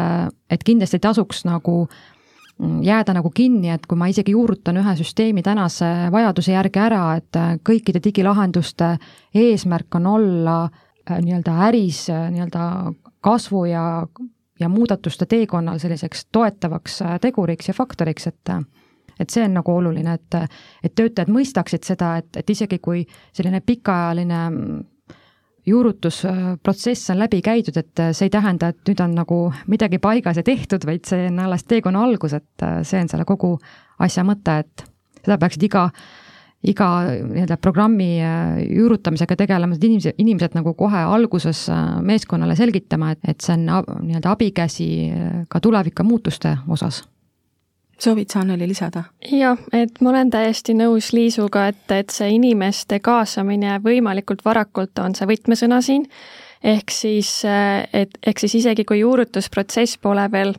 [0.50, 2.17] et kindlasti tasuks nagu mm,
[2.60, 7.38] jääda nagu kinni, et kui ma isegi juurutan ühe süsteemi tänase vajaduse järgi ära, et
[7.66, 8.96] kõikide digilahenduste
[9.36, 10.58] eesmärk on olla
[11.08, 12.64] nii-öelda äris nii-öelda
[13.22, 13.84] kasvu ja
[14.60, 18.62] ja muudatuste teekonnal selliseks toetavaks äh, teguriks ja faktoriks, et äh,
[19.20, 20.36] et see on nagu oluline, et,
[20.84, 23.02] et töötajad mõistaksid seda, et, et isegi kui
[23.34, 24.84] selline pikaajaline mm,
[25.68, 30.46] juurutusprotsess on läbi käidud, et see ei tähenda, et nüüd on nagu midagi paigas ja
[30.48, 33.58] tehtud, vaid see on alles teekonna algus, et äh, see on selle kogu
[34.00, 34.88] asja mõte, et
[35.24, 36.08] seda peaksid iga äh,
[36.66, 43.22] iga nii-öelda programmi äh, juurutamisega tegelevad inimesed, inimesed nagu kohe alguses äh, meeskonnale selgitama, et,
[43.28, 47.04] et see on nii-öelda abikäsi äh, ka tuleviku muutuste osas
[48.00, 49.04] soovid sa, Anneli, lisada?
[49.32, 55.16] jah, et ma olen täiesti nõus Liisuga, et, et see inimeste kaasamine võimalikult varakult on
[55.18, 56.08] see võtmesõna siin,
[56.64, 60.56] ehk siis, et ehk siis isegi kui juurutusprotsess pole veel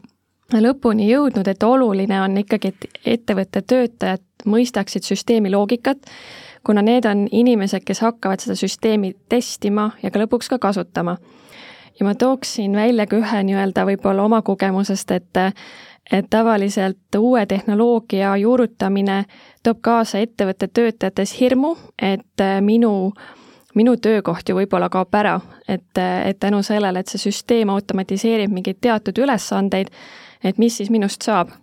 [0.55, 6.07] lõpuni jõudnud, et oluline on ikkagi, et ettevõtte töötajad mõistaksid süsteemi loogikat,
[6.67, 11.19] kuna need on inimesed, kes hakkavad seda süsteemi testima ja ka lõpuks ka kasutama.
[12.01, 15.41] ja ma tooksin välja ka ühe nii-öelda võib-olla oma kogemusest, et
[16.13, 19.25] et tavaliselt uue tehnoloogia juurutamine
[19.63, 23.13] toob kaasa ettevõtte töötajates hirmu, et minu
[23.79, 25.37] minu töökoht ju võib-olla kaob ära,
[25.69, 29.93] et, et tänu sellele, et see süsteem automatiseerib mingeid teatud ülesandeid,
[30.45, 31.55] et mis siis minust saab.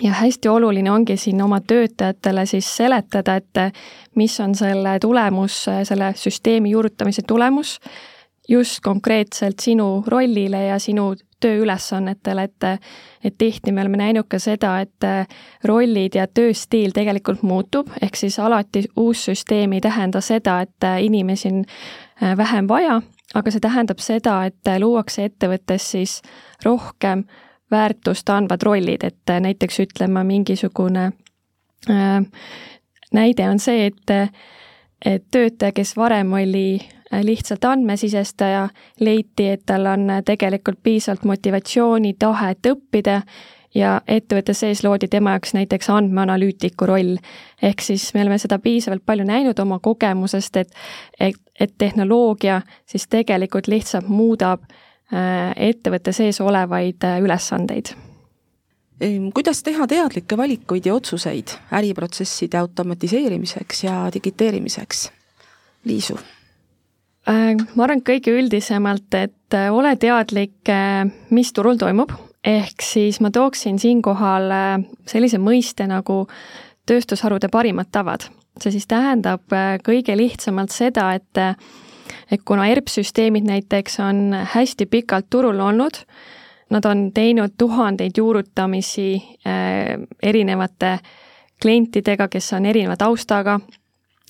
[0.00, 3.74] ja hästi oluline ongi siin oma töötajatele siis seletada, et
[4.16, 7.80] mis on selle tulemus, selle süsteemi juurutamise tulemus,
[8.48, 12.64] just konkreetselt sinu rollile ja sinu tööülesannetele, et
[13.24, 15.06] et tihti me oleme näinud ka seda, et
[15.64, 21.48] rollid ja tööstiil tegelikult muutub, ehk siis alati uus süsteem ei tähenda seda, et inimesi
[21.48, 23.00] on äh, vähem vaja,
[23.34, 26.20] aga see tähendab seda, et luuakse ettevõttes siis
[26.64, 27.24] rohkem
[27.70, 31.10] väärtust andvad rollid, et näiteks ütleme, mingisugune
[31.90, 32.24] äh,
[33.12, 34.16] näide on see, et
[35.00, 38.68] et töötaja, kes varem oli Äh, lihtsalt andmesisestaja,
[39.00, 43.20] leiti, et tal on äh, tegelikult piisavalt motivatsiooni, tahet õppida
[43.74, 47.16] ja ettevõtte sees loodi tema jaoks näiteks andmeanalüütiku roll.
[47.62, 50.70] ehk siis me oleme seda piisavalt palju näinud oma kogemusest, et,
[51.20, 57.94] et, et tehnoloogia siis tegelikult lihtsalt muudab äh, ettevõtte sees olevaid ülesandeid
[59.34, 65.08] kuidas teha teadlikke valikuid ja otsuseid äriprotsesside automatiseerimiseks ja digiteerimiseks?
[65.84, 66.39] Liisu Äh,
[67.28, 71.04] ma arvan kõige üldisemalt, et äh, ole teadlik, äh,
[71.34, 72.12] mis turul toimub,
[72.44, 74.48] ehk siis ma tooksin siinkohal
[75.08, 76.22] sellise mõiste nagu
[76.88, 78.30] tööstusharude parimad tavad.
[78.60, 79.44] see siis tähendab
[79.84, 81.38] kõige lihtsamalt seda, et
[82.30, 85.92] et kuna ERP-süsteemid näiteks on hästi pikalt turul olnud,
[86.70, 89.38] nad on teinud tuhandeid juurutamisi
[90.22, 90.98] erinevate
[91.62, 93.60] klientidega, kes on erineva taustaga,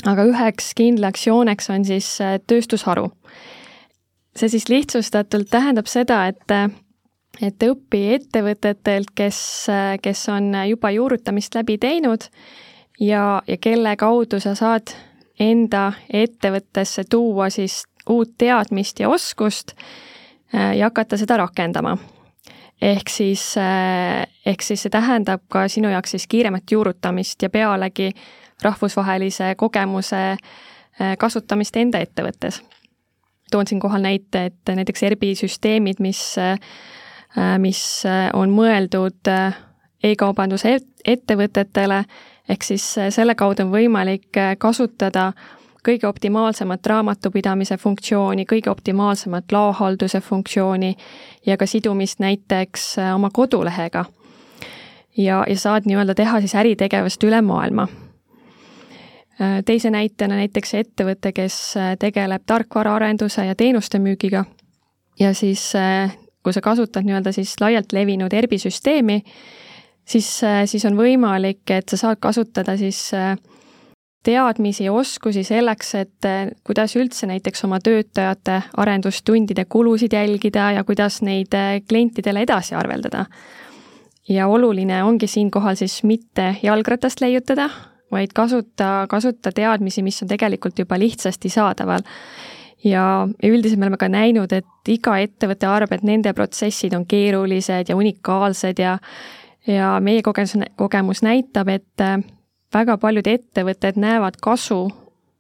[0.07, 3.11] aga üheks kindlaks jooneks on siis äh, tööstusharu.
[4.37, 6.77] see siis lihtsustatult tähendab seda, et
[7.41, 9.67] et õpi ettevõtetelt, kes,
[10.03, 12.27] kes on juba juurutamist läbi teinud
[13.01, 14.93] ja, ja kelle kaudu sa saad
[15.41, 19.75] enda ettevõttesse tuua siis uut teadmist ja oskust
[20.55, 21.97] äh, ja hakata seda rakendama.
[22.83, 28.13] ehk siis, äh, ehk siis see tähendab ka sinu jaoks siis kiiremat juurutamist ja pealegi
[28.63, 32.63] rahvusvahelise kogemuse äh, kasutamist enda ettevõttes.
[33.51, 36.59] toon siinkohal näite, et näiteks ERBi süsteemid, mis, äh,
[37.59, 39.57] mis on mõeldud äh,
[40.03, 42.05] e-kaubanduse ettevõtetele,
[42.49, 45.33] ehk siis selle kaudu on võimalik kasutada
[45.87, 50.95] kõige optimaalsemat raamatupidamise funktsiooni, kõige optimaalsemat laohalduse funktsiooni
[51.47, 54.05] ja ka sidumist näiteks oma kodulehega.
[55.17, 58.10] ja, ja saad nii-öelda teha siis äritegevust üle maailma Äh,
[59.65, 64.45] teise näitena näiteks ettevõte, kes äh, tegeleb tarkvaraarenduse ja teenuste müügiga
[65.21, 66.13] ja siis äh,
[66.45, 69.21] kui sa kasutad nii-öelda siis laialt levinud ERBi süsteemi,
[70.05, 70.29] siis,
[70.67, 73.11] siis on võimalik, et sa saad kasutada siis
[74.25, 76.29] teadmisi ja oskusi selleks, et
[76.65, 81.53] kuidas üldse näiteks oma töötajate arendustundide kulusid jälgida ja kuidas neid
[81.89, 83.27] klientidele edasi arveldada.
[84.29, 87.69] ja oluline ongi siinkohal siis mitte jalgratast leiutada,
[88.13, 92.01] vaid kasuta, kasuta teadmisi, mis on tegelikult juba lihtsasti saadaval.
[92.85, 97.07] ja, ja üldiselt me oleme ka näinud, et iga ettevõte arvab, et nende protsessid on
[97.07, 98.99] keerulised ja unikaalsed ja
[99.67, 102.19] ja meie kogemus, kogemus näitab, et äh,
[102.75, 104.89] väga paljud ettevõtted näevad kasu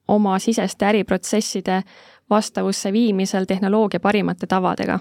[0.09, 1.83] oma siseste äriprotsesside
[2.30, 4.98] vastavusse viimisel tehnoloogia parimate tavadega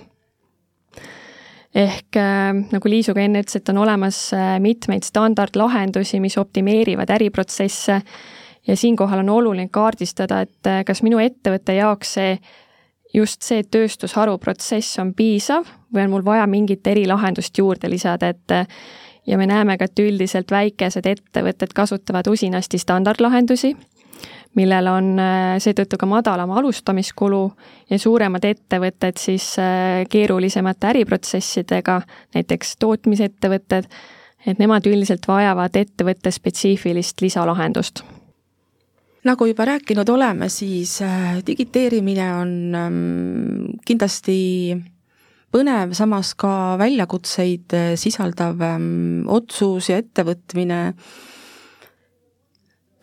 [1.75, 7.11] ehk äh, nagu Liisu ka enne ütles, et on olemas äh, mitmeid standardlahendusi, mis optimeerivad
[7.17, 8.01] äriprotsesse.
[8.67, 12.33] Ja siinkohal on oluline kaardistada, et äh, kas minu ettevõtte jaoks see,
[13.13, 18.53] just see tööstusharu protsess on piisav või on mul vaja mingit erilahendust juurde lisada, et
[19.25, 23.73] ja me näeme ka, et üldiselt väikesed ettevõtted kasutavad usinasti standardlahendusi
[24.57, 27.41] millel on äh, seetõttu ka madalam alustamiskulu
[27.91, 31.99] ja suuremad ettevõtted siis äh, keerulisemate äriprotsessidega,
[32.37, 33.89] näiteks tootmisettevõtted,
[34.47, 38.03] et nemad üldiselt vajavad ettevõtte spetsiifilist lisalahendust.
[39.27, 42.99] Nagu juba rääkinud oleme, siis äh, digiteerimine on ähm,
[43.85, 44.39] kindlasti
[45.53, 50.79] põnev, samas ka väljakutseid sisaldav ähm, otsus ja ettevõtmine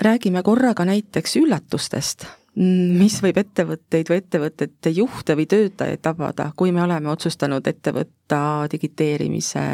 [0.03, 6.83] räägime korraga näiteks üllatustest, mis võib ettevõtteid või ettevõtete juhte või töötajaid tabada, kui me
[6.83, 8.41] oleme otsustanud ette võtta
[8.73, 9.67] digiteerimise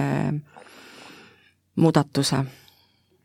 [1.76, 2.44] muudatuse.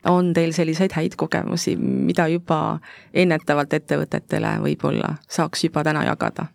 [0.04, 2.78] on teil selliseid häid kogemusi, mida juba
[3.12, 6.46] ennetavalt ettevõtetele võib-olla saaks juba täna jagada?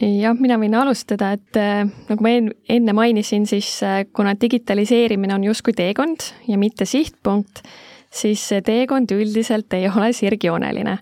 [0.00, 2.34] jah, mina võin alustada, et äh, nagu ma
[2.68, 7.62] enne mainisin, siis äh, kuna digitaliseerimine on justkui teekond ja mitte sihtpunkt,
[8.10, 10.98] siis see teekond üldiselt ei ole sirgjooneline.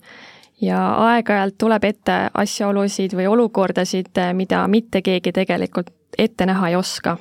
[0.60, 7.18] ja aeg-ajalt tuleb ette asjaolusid või olukordasid, mida mitte keegi tegelikult ette näha ei oska.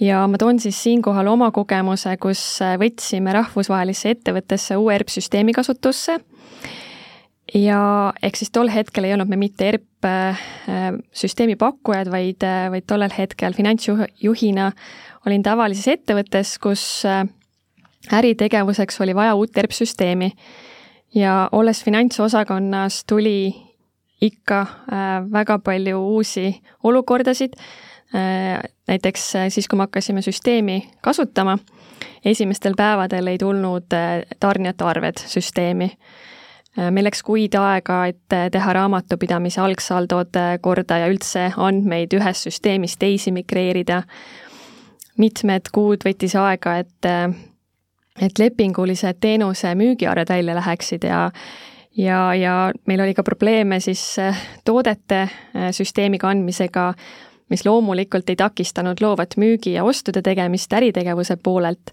[0.00, 6.20] ja ma toon siis siinkohal oma kogemuse, kus võtsime rahvusvahelisse ettevõttesse uue ERP-süsteemi kasutusse
[7.54, 7.80] ja
[8.22, 10.46] ehk siis tol hetkel ei olnud me mitte ERP äh,
[11.14, 14.70] süsteemi pakkujad, vaid, äh, vaid tollel hetkel finantsjuhina
[15.26, 17.24] olin tavalises ettevõttes, kus äh,
[18.12, 20.30] äritegevuseks oli vaja uut ERP-süsteemi.
[21.14, 23.54] ja olles finantsosakonnas, tuli
[24.20, 24.66] ikka
[25.32, 27.52] väga palju uusi olukordasid,
[28.88, 31.58] näiteks siis, kui me hakkasime süsteemi kasutama,
[32.24, 33.86] esimestel päevadel ei tulnud
[34.40, 35.90] tarnijate arved süsteemi
[36.76, 42.12] Äh, meil läks kuid aega, et äh, teha raamatupidamise algsaldod äh, korda ja üldse andmeid
[42.18, 44.02] ühest süsteemist teisi migreerida.
[45.16, 47.06] mitmed kuud võttis aega, et,
[48.22, 51.30] et lepingulised teenuse müügiarved välja läheksid ja
[51.96, 54.16] ja, ja meil oli ka probleeme siis
[54.64, 55.28] toodete
[55.72, 56.94] süsteemi kandmisega,
[57.50, 61.92] mis loomulikult ei takistanud loovat müügi ja ostude tegemist äritegevuse poolelt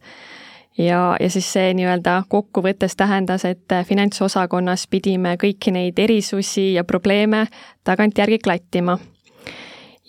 [0.78, 7.46] ja, ja siis see nii-öelda kokkuvõttes tähendas, et finantsosakonnas pidime kõiki neid erisusi ja probleeme
[7.84, 8.98] tagantjärgi klattima.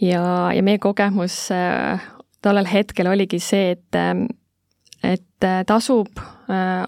[0.01, 2.01] ja, ja meie kogemus äh,
[2.43, 4.15] tollel hetkel oligi see, et äh,
[5.05, 6.21] et äh, tasub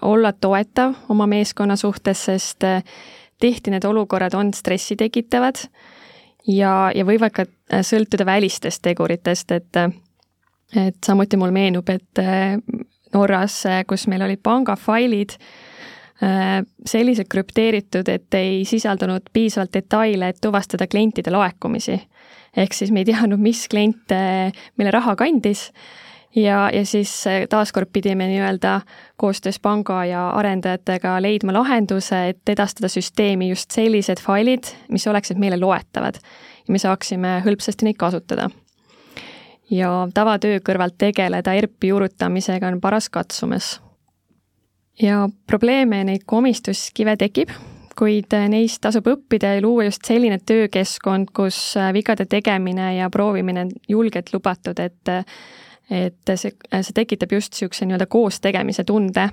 [0.01, 2.65] olla toetav oma meeskonna suhtes, sest
[3.41, 5.63] tihti need olukorrad on stressi tekitavad
[6.47, 7.45] ja, ja võivad ka
[7.81, 9.81] sõltuda välistest teguritest, et
[10.75, 12.21] et samuti mul meenub, et
[13.15, 20.89] Norras, kus meil olid pangafailid äh, selliselt krüpteeritud, et ei sisaldunud piisavalt detaile, et tuvastada
[20.91, 21.97] klientide laekumisi.
[22.57, 24.13] ehk siis me ei teadnud, mis klient
[24.77, 25.71] meile raha kandis
[26.37, 28.81] ja, ja siis äh, taaskord pidime nii-öelda
[29.17, 35.59] koostöös panga ja arendajatega leidma lahenduse, et edastada süsteemi just sellised failid, mis oleksid meile
[35.59, 36.21] loetavad
[36.67, 38.49] ja me saaksime hõlpsasti neid kasutada
[39.71, 43.81] ja tavatöö kõrvalt tegeleda ERP-i juurutamisega on paras katsumus.
[45.01, 47.51] ja probleeme, neid komistuskive tekib,
[47.97, 53.71] kuid neist tasub õppida ja luua just selline töökeskkond, kus vigade tegemine ja proovimine on
[53.89, 55.13] julgelt lubatud, et
[55.89, 59.29] et see, see tekitab just niisuguse nii-öelda koos tegemise tunde.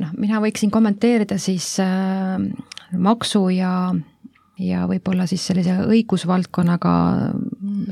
[0.00, 2.38] Noh, mina võiksin kommenteerida siis äh,
[2.96, 3.72] maksu ja
[4.60, 6.94] ja võib-olla siis sellise õigusvaldkonnaga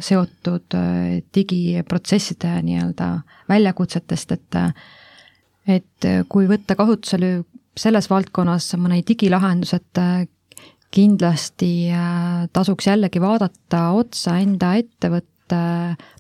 [0.05, 3.13] seotud äh, digiprotsesside nii-öelda
[3.49, 4.63] väljakutsetest, et
[5.69, 7.43] et kui võtta kasutusele
[7.79, 10.27] selles valdkonnas mõni digilahendus, et äh,
[10.95, 15.37] kindlasti äh, tasuks jällegi vaadata otsa enda ettevõtte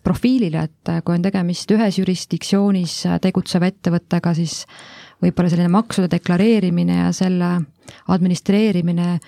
[0.04, 4.62] profiilile, et kui on tegemist ühes jurisdiktsioonis tegutseva ettevõttega, siis
[5.22, 7.50] võib-olla selline maksude deklareerimine ja selle
[8.08, 9.18] administreerimine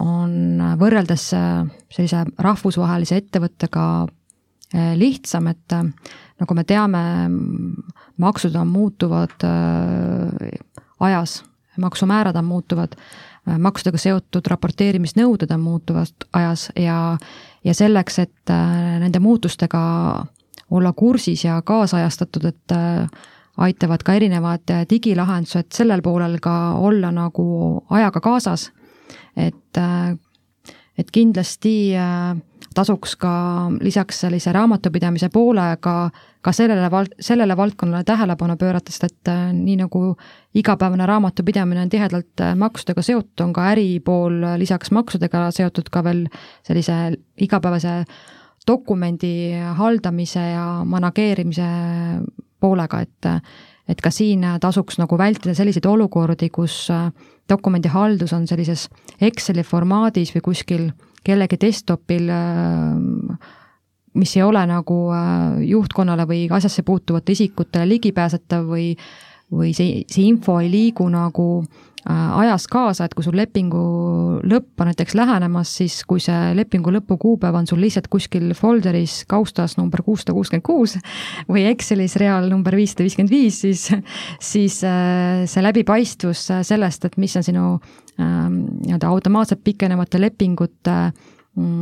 [0.00, 5.84] on võrreldes äh, sellise rahvusvahelise ettevõttega äh, lihtsam, et äh,
[6.40, 7.02] nagu me teame,
[8.22, 9.44] maksud on muutuvad
[11.02, 11.36] ajas,
[11.78, 12.96] maksumäärad on muutuvad,
[13.62, 16.96] maksudega seotud raporteerimisnõuded on muutuvad ajas ja,
[17.64, 18.50] ja selleks, et
[19.00, 19.80] nende muutustega
[20.70, 22.74] olla kursis ja kaasajastatud, et
[23.56, 27.46] aitavad ka erinevad digilahendused sellel poolel ka olla nagu
[27.90, 28.70] ajaga kaasas.
[29.36, 30.16] Et, äh,
[30.98, 32.34] et kindlasti äh,
[32.74, 33.32] tasuks ka
[33.80, 36.10] lisaks sellise raamatupidamise poolega
[36.42, 40.04] ka sellele val-, sellele valdkonnale tähelepanu pöörata, sest et äh, nii nagu
[40.58, 46.26] igapäevane raamatupidamine on tihedalt maksudega seotud, on ka äri pool lisaks maksudega seotud ka veel
[46.66, 46.98] sellise
[47.40, 48.02] igapäevase
[48.66, 51.68] dokumendi haldamise ja manageerimise
[52.60, 53.30] poolega, et
[53.90, 56.86] et ka siin tasuks nagu vältida selliseid olukordi, kus
[57.52, 58.88] dokumendihaldus on sellises
[59.20, 60.88] Exceli formaadis või kuskil
[61.22, 62.30] kellegi desktopil,
[64.18, 68.90] mis ei ole nagu äh, juhtkonnale või asjasse puutuvate isikutele ligipääsetav või
[69.52, 73.82] või see, see info ei liigu nagu Äh, ajas kaasa, et kui sul lepingu
[74.48, 79.20] lõpp on näiteks lähenemas, siis kui see lepingu lõpu kuupäev on sul lihtsalt kuskil folderis
[79.30, 80.96] kaustas number kuussada kuuskümmend kuus
[81.52, 83.86] või Excelis real number viissada viiskümmend viis, siis,
[84.42, 87.66] siis äh, see läbipaistvus sellest, et mis on sinu
[88.18, 91.31] ähm, nii-öelda automaatselt pikenevate lepingute mm,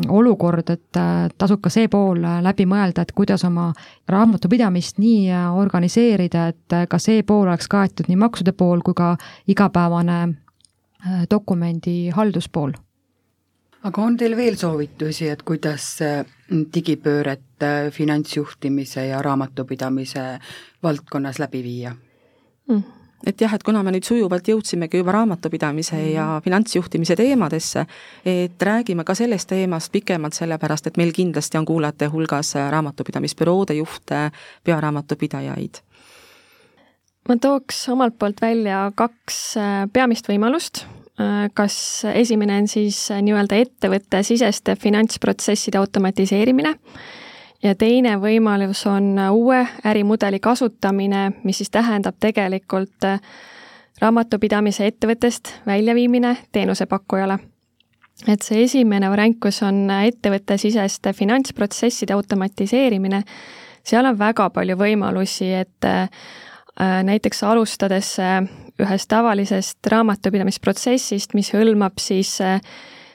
[0.08, 0.98] olukord, et
[1.38, 3.68] tasub ka see pool läbi mõelda, et kuidas oma
[4.10, 9.14] raamatupidamist nii organiseerida, et ka see pool oleks kaetud, nii maksude pool kui ka
[9.46, 10.20] igapäevane
[11.30, 12.74] dokumendi halduspool
[13.86, 20.24] aga on teil veel soovitusi, et kuidas äh, digipööret äh, finantsjuhtimise ja raamatupidamise
[20.82, 21.94] valdkonnas läbi viia
[22.68, 22.99] mm.?
[23.26, 26.12] Et jah, et kuna me nüüd sujuvalt jõudsimegi juba raamatupidamise mm.
[26.14, 27.86] ja finantsjuhtimise teemadesse,
[28.24, 34.30] et räägime ka sellest teemast pikemalt, sellepärast et meil kindlasti on kuulajate hulgas raamatupidamisbüroode juhte,
[34.64, 35.82] pearaamatupidajaid.
[37.28, 40.86] Ma tooks omalt poolt välja kaks äh, peamist võimalust,
[41.20, 46.76] Äh, kas esimene on siis äh, nii-öelda ettevõttesiseste finantsprotsesside automatiseerimine
[47.62, 53.06] ja teine võimalus on äh, uue ärimudeli kasutamine, mis siis tähendab tegelikult
[54.00, 57.38] raamatupidamise ettevõttest väljaviimine teenusepakkujale.
[58.28, 63.22] et see esimene variant, kus on ettevõttesiseste finantsprotsesside automatiseerimine,
[63.84, 65.88] seal on väga palju võimalusi, et
[67.04, 68.16] näiteks alustades
[68.80, 72.60] ühest tavalisest raamatupidamisprotsessist, mis hõlmab siis äh,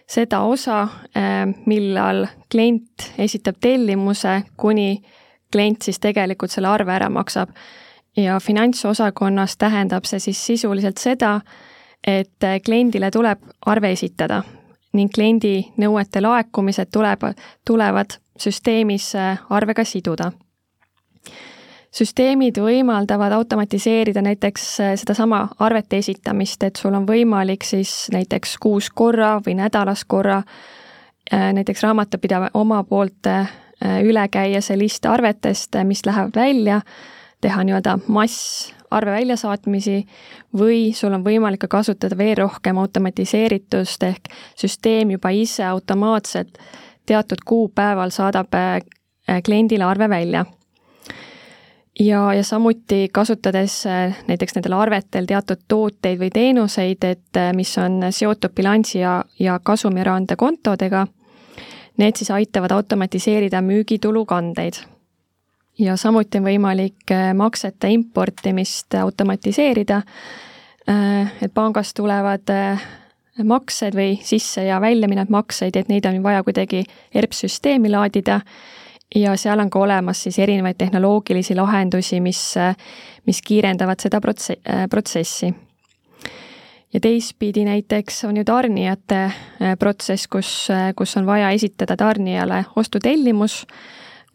[0.08, 0.82] seda osa,
[1.18, 5.02] äh, millal klient esitab tellimuse, kuni
[5.52, 7.50] klient siis tegelikult selle arve ära maksab.
[8.18, 11.42] ja finantsosakonnas tähendab see siis sisuliselt seda,
[12.08, 14.44] et äh, kliendile tuleb arve esitada
[14.94, 17.20] ning kliendi nõuete laekumised tuleb,
[17.66, 19.12] tulevad süsteemis
[19.50, 20.32] arvega siduda
[21.96, 28.90] süsteemid võimaldavad automatiseerida näiteks äh, sedasama arvete esitamist, et sul on võimalik siis näiteks kuus
[28.90, 33.52] korra või nädalas korra äh, näiteks raamatupidaja oma poolt äh,
[34.04, 36.82] üle käia see list arvetest, mis läheb välja,
[37.42, 39.98] teha nii-öelda massarve väljasaatmisi
[40.58, 46.58] või sul on võimalik ka kasutada veel rohkem automatiseeritust ehk süsteem juba ise automaatselt
[47.06, 48.56] teatud kuupäeval saadab
[49.46, 50.46] kliendile arve välja
[52.00, 57.78] ja, ja samuti kasutades äh, näiteks nendel arvetel teatud tooteid või teenuseid, et äh, mis
[57.78, 61.06] on seotud bilansi ja, ja kasumiraande kontodega,
[61.98, 64.82] need siis aitavad automatiseerida müügitulu kandeid.
[65.80, 70.02] ja samuti on võimalik äh, maksete importimist automatiseerida,
[71.42, 72.52] et pangast tulevad
[73.44, 76.84] maksed või sisse- ja väljaminevad makseid, et neid on vaja kuidagi
[77.14, 78.42] ERP-süsteemi laadida
[79.16, 82.42] ja seal on ka olemas siis erinevaid tehnoloogilisi lahendusi, mis,
[83.26, 85.54] mis kiirendavad seda protse-, protsessi.
[86.94, 93.66] ja teistpidi näiteks on ju tarnijate äh, protsess, kus, kus on vaja esitada tarnijale ostutellimus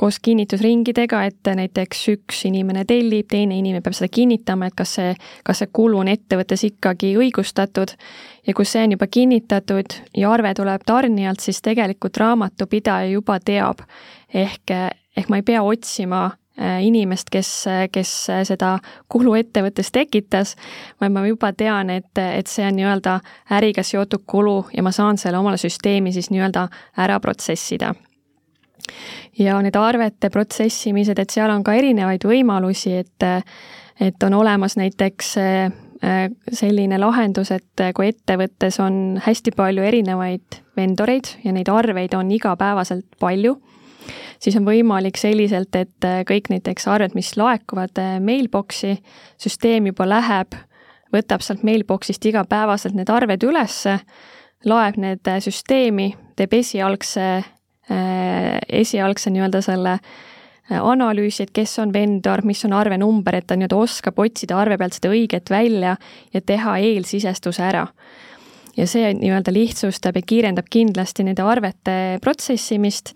[0.01, 5.13] koos kinnitusringidega, et näiteks üks inimene tellib, teine inimene peab seda kinnitama, et kas see,
[5.45, 7.93] kas see kulu on ettevõttes ikkagi õigustatud
[8.49, 13.85] ja kui see on juba kinnitatud ja arve tuleb tarnijalt, siis tegelikult raamatupidaja juba teab,
[14.33, 14.77] ehk,
[15.17, 17.55] ehk ma ei pea otsima äh, inimest, kes,
[17.93, 18.17] kes
[18.49, 18.79] seda
[19.13, 20.57] kulu ettevõttes tekitas,
[21.01, 23.21] vaid ma juba tean, et, et see on nii-öelda
[23.61, 27.95] äriga seotud kulu ja ma saan selle omale süsteemi siis nii-öelda ära protsessida.
[29.39, 33.29] Ja need arvete protsessimised, et seal on ka erinevaid võimalusi, et,
[34.01, 41.37] et on olemas näiteks äh, selline lahendus, et kui ettevõttes on hästi palju erinevaid vendoreid
[41.45, 43.59] ja neid arveid on igapäevaselt palju
[44.41, 48.97] siis on võimalik selliselt, et kõik näiteks arved, mis laekuvad äh, mailbox'i,
[49.41, 50.57] süsteem juba läheb,
[51.15, 53.99] võtab sealt mailbox'ist igapäevaselt need arved ülesse,
[54.69, 57.31] laeb need äh, süsteemi, teeb esialgse,
[57.91, 59.97] esialgse nii-öelda selle
[60.71, 64.95] analüüsi, et kes on vendor, mis on arvenumber, et ta nii-öelda oskab otsida arve pealt
[64.99, 65.97] seda õiget välja
[66.35, 67.87] ja teha eelsisestuse ära.
[68.77, 73.15] Ja see nii-öelda lihtsustab ja kiirendab kindlasti nende arvete protsessimist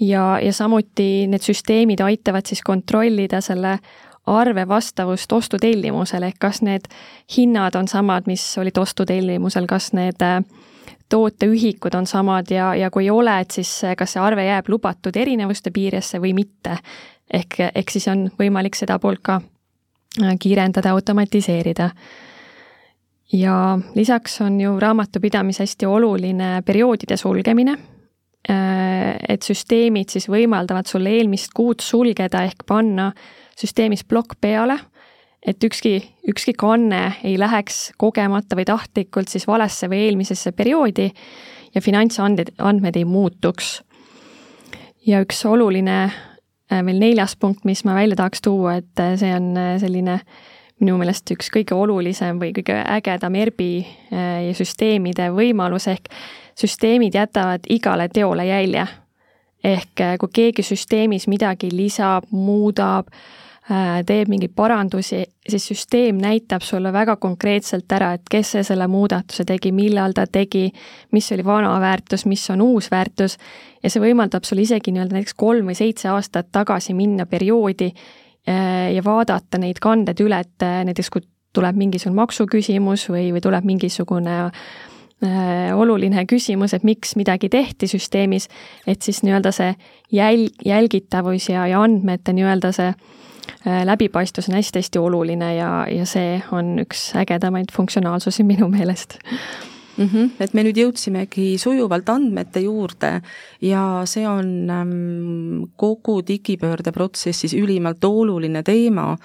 [0.00, 3.76] ja, ja samuti need süsteemid aitavad siis kontrollida selle
[4.26, 6.88] arve vastavust ostutellimusele, ehk kas need
[7.36, 10.40] hinnad on samad, mis olid ostutellimusel, kas need äh,
[11.08, 15.16] tooteühikud on samad ja, ja kui ei ole, et siis kas see arve jääb lubatud
[15.16, 16.78] erinevuste piiresse või mitte.
[17.32, 21.90] ehk, ehk siis on võimalik seda poolt ka äh, kiirendada, automatiseerida.
[23.32, 27.78] ja lisaks on ju raamatupidamis hästi oluline perioodide sulgemine
[28.46, 33.08] Äh, et süsteemid siis võimaldavad sul eelmist kuud sulgeda ehk panna
[33.58, 34.76] süsteemis plokk peale,
[35.46, 41.10] et ükski, ükski kanne ei läheks kogemata või tahtlikult siis valesse või eelmisesse perioodi
[41.74, 43.82] ja finantsandmed, andmed ei muutuks.
[45.06, 49.32] ja üks oluline äh, veel neljas punkt, mis ma välja tahaks tuua, et äh, see
[49.34, 50.20] on selline
[50.80, 53.70] minu meelest üks kõige olulisem või kõige ägedam ERBi
[54.10, 56.10] ja süsteemide võimalus ehk
[56.58, 58.84] süsteemid jätavad igale teole jälje.
[59.64, 66.92] ehk kui keegi süsteemis midagi lisab, muudab, Äh, teeb mingeid parandusi, siis süsteem näitab sulle
[66.94, 70.68] väga konkreetselt ära, et kes see selle muudatuse tegi, millal ta tegi,
[71.12, 73.36] mis oli vana väärtus, mis on uus väärtus.
[73.82, 78.92] Ja see võimaldab sul isegi nii-öelda näiteks kolm või seitse aastat tagasi minna perioodi äh,
[78.94, 83.66] ja vaadata neid kanded üle, et äh, näiteks kui tuleb mingisugune maksuküsimus või, või tuleb
[83.66, 88.46] mingisugune äh, oluline küsimus, et miks midagi tehti süsteemis,
[88.86, 89.74] et siis nii-öelda see
[90.14, 93.25] jälg, jälgitavus ja, ja andmete nii-öelda see Äh,
[93.64, 99.18] läbipaistvus on hästi-hästi oluline ja, ja see on üks ägedamaid funktsionaalsusi minu meelest
[99.96, 100.08] mm.
[100.12, 100.30] -hmm.
[100.40, 103.20] et me nüüd jõudsimegi sujuvalt andmete juurde
[103.60, 109.16] ja see on ähm, kogu digipöörde protsessis ülimalt oluline teema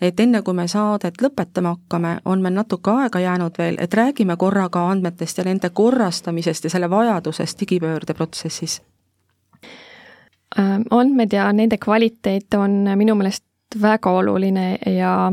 [0.00, 4.36] et enne kui me saadet lõpetama hakkame, on meil natuke aega jäänud veel, et räägime
[4.36, 8.82] korraga andmetest ja nende korrastamisest ja selle vajadusest digipöörde protsessis.
[10.58, 13.44] Äh, andmed ja nende kvaliteet on minu meelest
[13.82, 15.32] väga oluline ja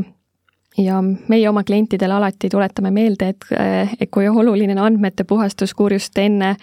[0.78, 3.44] ja meie oma klientidele alati tuletame meelde, et,
[4.00, 6.54] et kui oluline on andmete puhastuskuur just enne,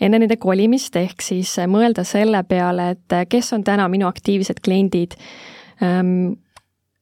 [0.00, 5.16] enne nende kolimist, ehk siis mõelda selle peale, et kes on täna minu aktiivsed kliendid.
[5.82, 6.36] Ehm,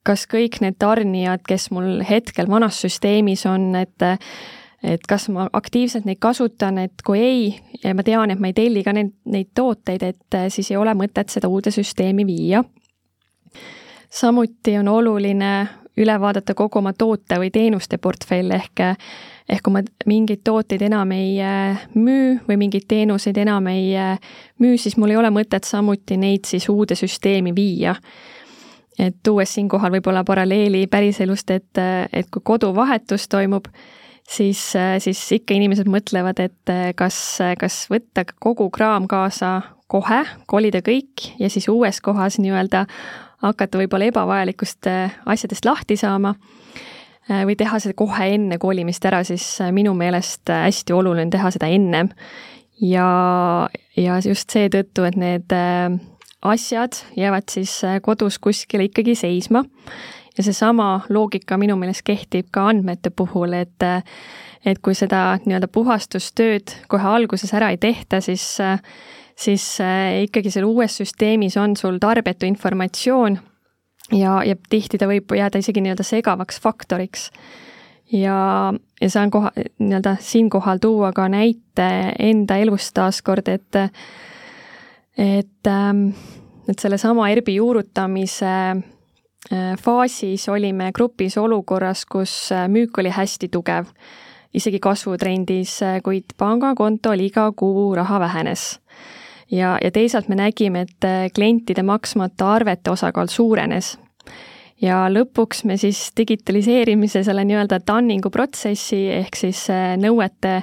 [0.05, 4.13] kas kõik need tarnijad, kes mul hetkel vanas süsteemis on, et
[4.85, 7.45] et kas ma aktiivselt neid kasutan, et kui ei,
[7.81, 10.93] ja ma tean, et ma ei telli ka neid, neid tooteid, et siis ei ole
[10.93, 12.61] mõtet seda uude süsteemi viia
[14.15, 18.83] samuti on oluline üle vaadata kogu oma toote või teenuste portfell ehk
[19.45, 24.15] ehk kui ma mingeid tooteid enam ei äh, müü või mingeid teenuseid enam ei äh,
[24.63, 27.95] müü, siis mul ei ole mõtet samuti neid siis uude süsteemi viia.
[28.99, 31.79] et tuues siinkohal võib-olla paralleeli päriselust, et,
[32.13, 33.67] et kui koduvahetus toimub,
[34.23, 34.61] siis,
[35.03, 37.17] siis ikka inimesed mõtlevad, et kas,
[37.59, 39.61] kas võtta kogu kraam kaasa
[39.91, 42.85] kohe, kolida kõik ja siis uues kohas nii-öelda
[43.45, 49.23] hakata võib-olla ebavajalikust äh, asjadest lahti saama äh, või teha seda kohe enne kolimist ära,
[49.27, 52.11] siis äh, minu meelest hästi oluline teha seda ennem.
[52.81, 53.09] ja,
[53.97, 55.55] ja just seetõttu, et need
[56.45, 59.63] asjad jäävad siis kodus kuskile ikkagi seisma
[60.37, 63.91] ja seesama loogika minu meelest kehtib ka andmete puhul, et
[64.65, 68.57] et kui seda nii-öelda puhastustööd kohe alguses ära ei tehta, siis
[69.37, 73.39] siis äh, ikkagi seal uues süsteemis on sul tarbetu informatsioon
[74.13, 77.31] ja, ja tihti ta võib jääda isegi nii-öelda segavaks faktoriks.
[78.13, 83.83] ja, ja saan koha, nii-öelda siinkohal tuua ka näite enda elust taaskord, et
[85.17, 86.09] et, ähm,
[86.69, 93.91] et sellesama ERBi juurutamise äh, faasis olime grupis olukorras, kus äh, müük oli hästi tugev,
[94.55, 98.79] isegi kasvutrendis, kuid pangakontol iga kuu raha vähenes
[99.55, 103.99] ja, ja teisalt me nägime, et äh, klientide maksmata arvete osakaal suurenes.
[104.83, 110.63] ja lõpuks me siis digitaliseerimise selle nii-öelda tanningu protsessi ehk siis äh, nõuete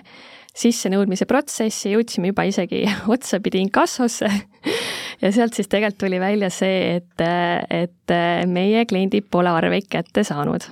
[0.51, 2.83] sissenõudmise protsessi jõudsime juba isegi
[3.15, 4.27] otsapidi inkassosse
[5.21, 7.25] ja sealt siis tegelikult tuli välja see, et,
[7.69, 10.67] et äh, meie kliendid pole arveid kätte saanud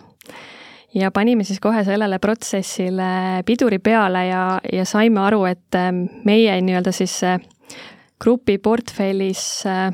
[0.94, 4.44] ja panime siis kohe sellele protsessile piduri peale ja,
[4.74, 5.80] ja saime aru, et
[6.26, 7.22] meie nii-öelda siis
[8.20, 9.94] grupi portfellis äh,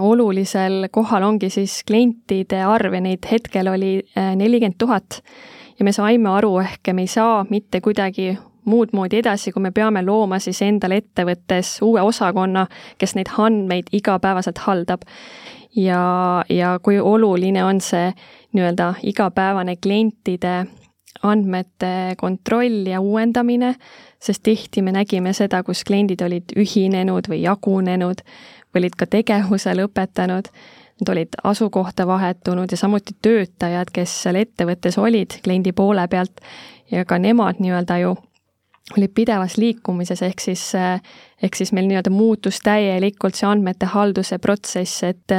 [0.00, 5.22] olulisel kohal ongi siis klientide arv ja neid hetkel oli äh, nelikümmend tuhat.
[5.78, 9.70] ja me saime aru, ehk me ei saa mitte kuidagi muud moodi edasi, kui me
[9.70, 12.66] peame looma siis endale ettevõttes uue osakonna,
[12.98, 15.02] kes neid andmeid igapäevaselt haldab.
[15.76, 18.12] ja, ja kui oluline on see
[18.54, 20.66] nii-öelda igapäevane klientide
[21.24, 23.74] andmete kontroll ja uuendamine,
[24.22, 28.22] sest tihti me nägime seda, kus kliendid olid ühinenud või jagunenud
[28.74, 30.50] või olid ka tegevuse lõpetanud,
[31.00, 36.44] nad olid asukohta vahetunud ja samuti töötajad, kes seal ettevõttes olid kliendi poole pealt
[36.90, 38.14] ja ka nemad nii-öelda ju
[38.98, 40.66] olid pidevas liikumises, ehk siis,
[41.42, 45.32] ehk siis meil nii-öelda muutus täielikult see andmete halduse protsess, et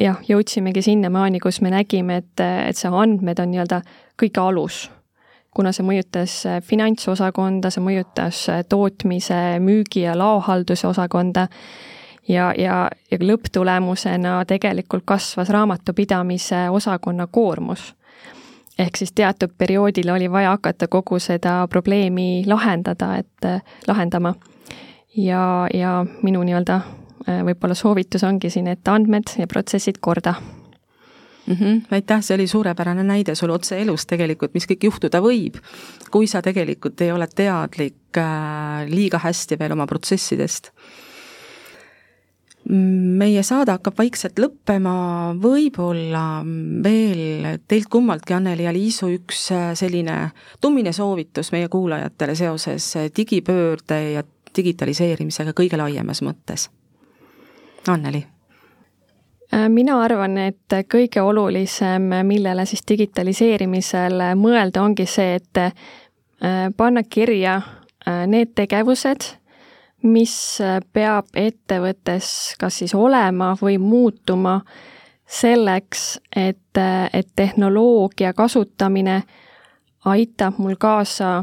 [0.00, 3.80] jah, jõudsimegi sinnamaani, kus me nägime, et, et see andmed on nii-öelda
[4.16, 4.86] kõige alus
[5.56, 11.46] kuna see mõjutas äh, finantsosakonda, see mõjutas äh, tootmise, müügi ja laohalduse osakonda
[12.28, 17.94] ja, ja, ja lõpptulemusena tegelikult kasvas raamatupidamise osakonna koormus.
[18.78, 24.34] ehk siis teatud perioodil oli vaja hakata kogu seda probleemi lahendada, et äh, lahendama.
[25.16, 26.80] ja, ja minu nii-öelda
[27.26, 30.34] võib-olla soovitus ongi siin, et andmed ja protsessid korda
[31.46, 31.54] mm.
[31.54, 31.82] -hmm.
[31.90, 35.58] aitäh, see oli suurepärane näide sul otse elust tegelikult, mis kõik juhtuda võib,
[36.10, 40.72] kui sa tegelikult ei ole teadlik äh, liiga hästi veel oma protsessidest
[42.66, 46.42] meie saade hakkab vaikselt lõppema, võib-olla
[46.82, 50.30] veel teilt kummaltki, Anneli ja Liisu, üks äh, selline
[50.60, 54.24] tummine soovitus meie kuulajatele seoses digipöörde ja
[54.56, 56.70] digitaliseerimisega kõige laiemas mõttes.
[57.86, 58.35] Anneli Äh,
[59.68, 65.72] mina arvan, et kõige olulisem, millele siis digitaliseerimisel mõelda, ongi see, et äh,
[66.76, 69.28] panna kirja äh, need tegevused,
[70.02, 70.60] mis
[70.92, 74.60] peab ettevõttes kas siis olema või muutuma
[75.26, 76.78] selleks, et,
[77.12, 79.22] et tehnoloogia kasutamine
[80.04, 81.42] aitab mul kaasa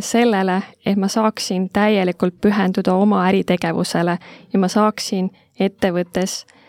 [0.00, 4.18] sellele, et ma saaksin täielikult pühenduda oma äritegevusele
[4.52, 5.28] ja ma saaksin
[5.60, 6.63] ettevõttes ähm,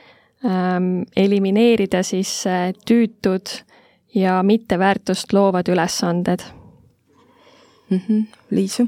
[1.15, 3.49] elimineerida siis äh, tüütud
[4.15, 6.43] ja mitteväärtust loovad ülesanded
[7.89, 7.97] mm.
[7.97, 8.23] -hmm.
[8.51, 8.87] Liisu?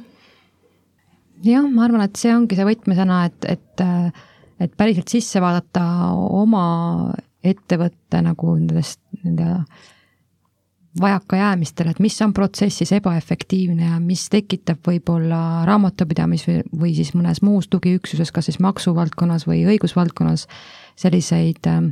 [1.44, 4.12] jah, ma arvan, et see ongi see võtmesõna, et, et, äh,
[4.60, 5.84] et päriselt sisse vaadata
[6.14, 7.14] oma
[7.46, 9.62] ettevõtte nagu nendest, nende
[11.02, 17.42] vajakajäämistele, et mis on protsessis ebaefektiivne ja mis tekitab võib-olla raamatupidamis või, või siis mõnes
[17.46, 20.48] muus tugiüksuses, kas siis maksuvaldkonnas või õigusvaldkonnas
[20.98, 21.92] selliseid ähm,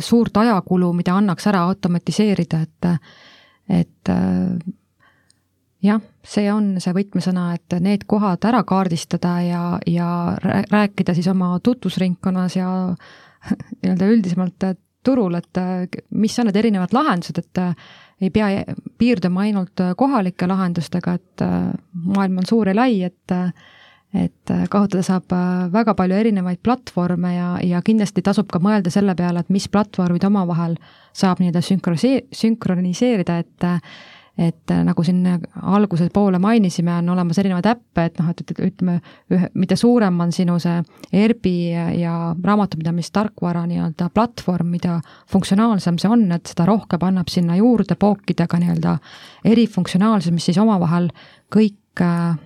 [0.00, 2.90] suurt ajakulu, mida annaks ära automatiseerida, et,
[3.80, 4.74] et äh,
[5.84, 10.10] jah, see on see võtmesõna, et need kohad ära kaardistada ja, ja
[10.42, 12.68] rääkida siis oma tutvusringkonnas ja
[13.82, 14.70] nii-öelda üldisemalt
[15.08, 15.62] turul, et
[16.10, 17.62] mis on need erinevad lahendused, et
[18.20, 18.62] ei pea
[18.98, 21.44] piirduma ainult kohalike lahendustega, et
[22.04, 23.36] maailm on suur ja lai, et
[24.14, 28.92] et äh, kasutada saab äh, väga palju erinevaid platvorme ja, ja kindlasti tasub ka mõelda
[28.92, 30.78] selle peale, et mis platvormid omavahel
[31.16, 33.68] saab nii-öelda sünkronise-, sünkroniseerida, et
[34.38, 35.24] et äh, nagu siin
[35.62, 38.98] alguse poole mainisime, on olemas erinevaid äppe, et noh, et, ütleme,
[39.34, 40.76] ühe, mida suurem on sinu see
[41.12, 41.54] ERP-i
[41.98, 42.14] ja
[42.44, 45.00] raamatupidamistarkvara nii-öelda platvorm, mida
[45.32, 48.98] funktsionaalsem see on, et seda rohkem annab sinna juurde pookida ka nii-öelda
[49.48, 51.10] erifunktsionaalsus, mis siis omavahel
[51.54, 52.36] kõik äh,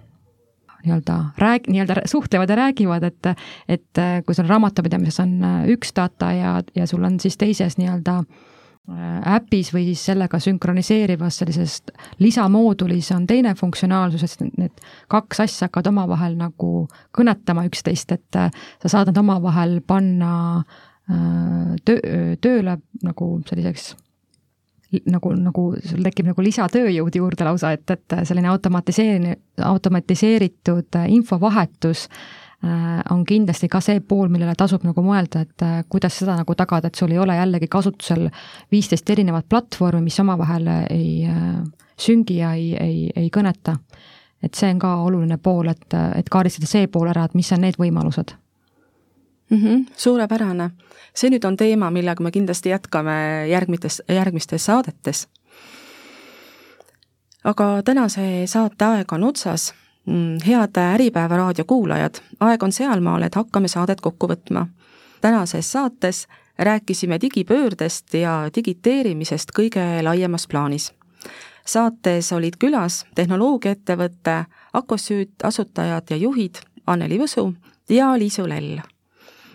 [0.87, 3.35] nii-öelda rääg-, nii-öelda suhtlevad ja räägivad, et
[3.69, 7.77] et äh, kui sul raamatupidamises on äh, üks data ja, ja sul on siis teises
[7.79, 8.49] nii-öelda äh,
[9.37, 11.77] äpis või siis sellega sünkroniseerivas sellises
[12.19, 16.73] lisamoodulis on teine funktsionaalsus, et need kaks asja hakkavad omavahel nagu
[17.15, 18.41] kõnetama üksteist, et
[18.83, 20.33] sa saad nad omavahel panna
[21.87, 22.77] töö, tööle
[23.07, 23.93] nagu selliseks
[25.15, 32.43] nagu, nagu sul tekib nagu lisatööjõud juurde lausa, et, et selline automatiseerimine, automatiseeritud infovahetus äh,
[33.11, 36.89] on kindlasti ka see pool, millele tasub nagu mõelda, et äh, kuidas seda nagu tagada,
[36.89, 38.29] et sul ei ole jällegi kasutusel
[38.71, 41.57] viisteist erinevat platvormi, mis omavahel ei äh,
[41.99, 43.77] süngi ja ei, ei, ei kõneta.
[44.43, 47.61] et see on ka oluline pool, et, et kaardistada see pool ära, et mis on
[47.63, 48.35] need võimalused
[49.51, 49.59] mm.
[49.59, 50.71] -hmm, suurepärane.
[51.15, 55.29] see nüüd on teema, millega me kindlasti jätkame järgmites, järgmistes saadetes.
[57.45, 59.75] aga tänase saate aeg on otsas.
[60.07, 64.67] Mm, head Äripäeva raadio kuulajad, aeg on sealmaal, et hakkame saadet kokku võtma.
[65.21, 66.27] tänases saates
[66.59, 70.93] rääkisime digipöördest ja digiteerimisest kõige laiemas plaanis
[71.67, 77.53] saates olid külas tehnoloogiaettevõtte Akosüüt asutajad ja juhid Anneli Võsu
[77.89, 78.81] ja Liisu Lell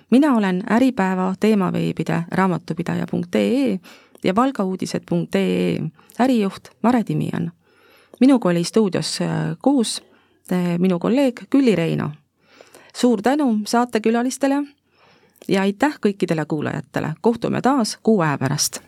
[0.09, 3.79] mina olen Äripäeva teemaveebide raamatupidaja.ee
[4.23, 5.79] ja valgauudised.ee
[6.19, 7.51] ärijuht Mare Timian.
[8.19, 10.03] minuga oli stuudios äh, koos
[10.77, 12.11] minu kolleeg Külli Reino.
[12.95, 14.63] suur tänu saatekülalistele
[15.47, 18.79] ja aitäh kõikidele kuulajatele, kohtume taas kuu aja pärast.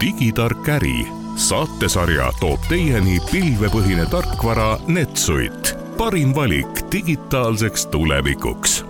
[0.00, 1.06] digitark äri
[1.36, 8.89] saatesarja toob teieni pilvepõhine tarkvara Netsuit, parim valik digitaalseks tulevikuks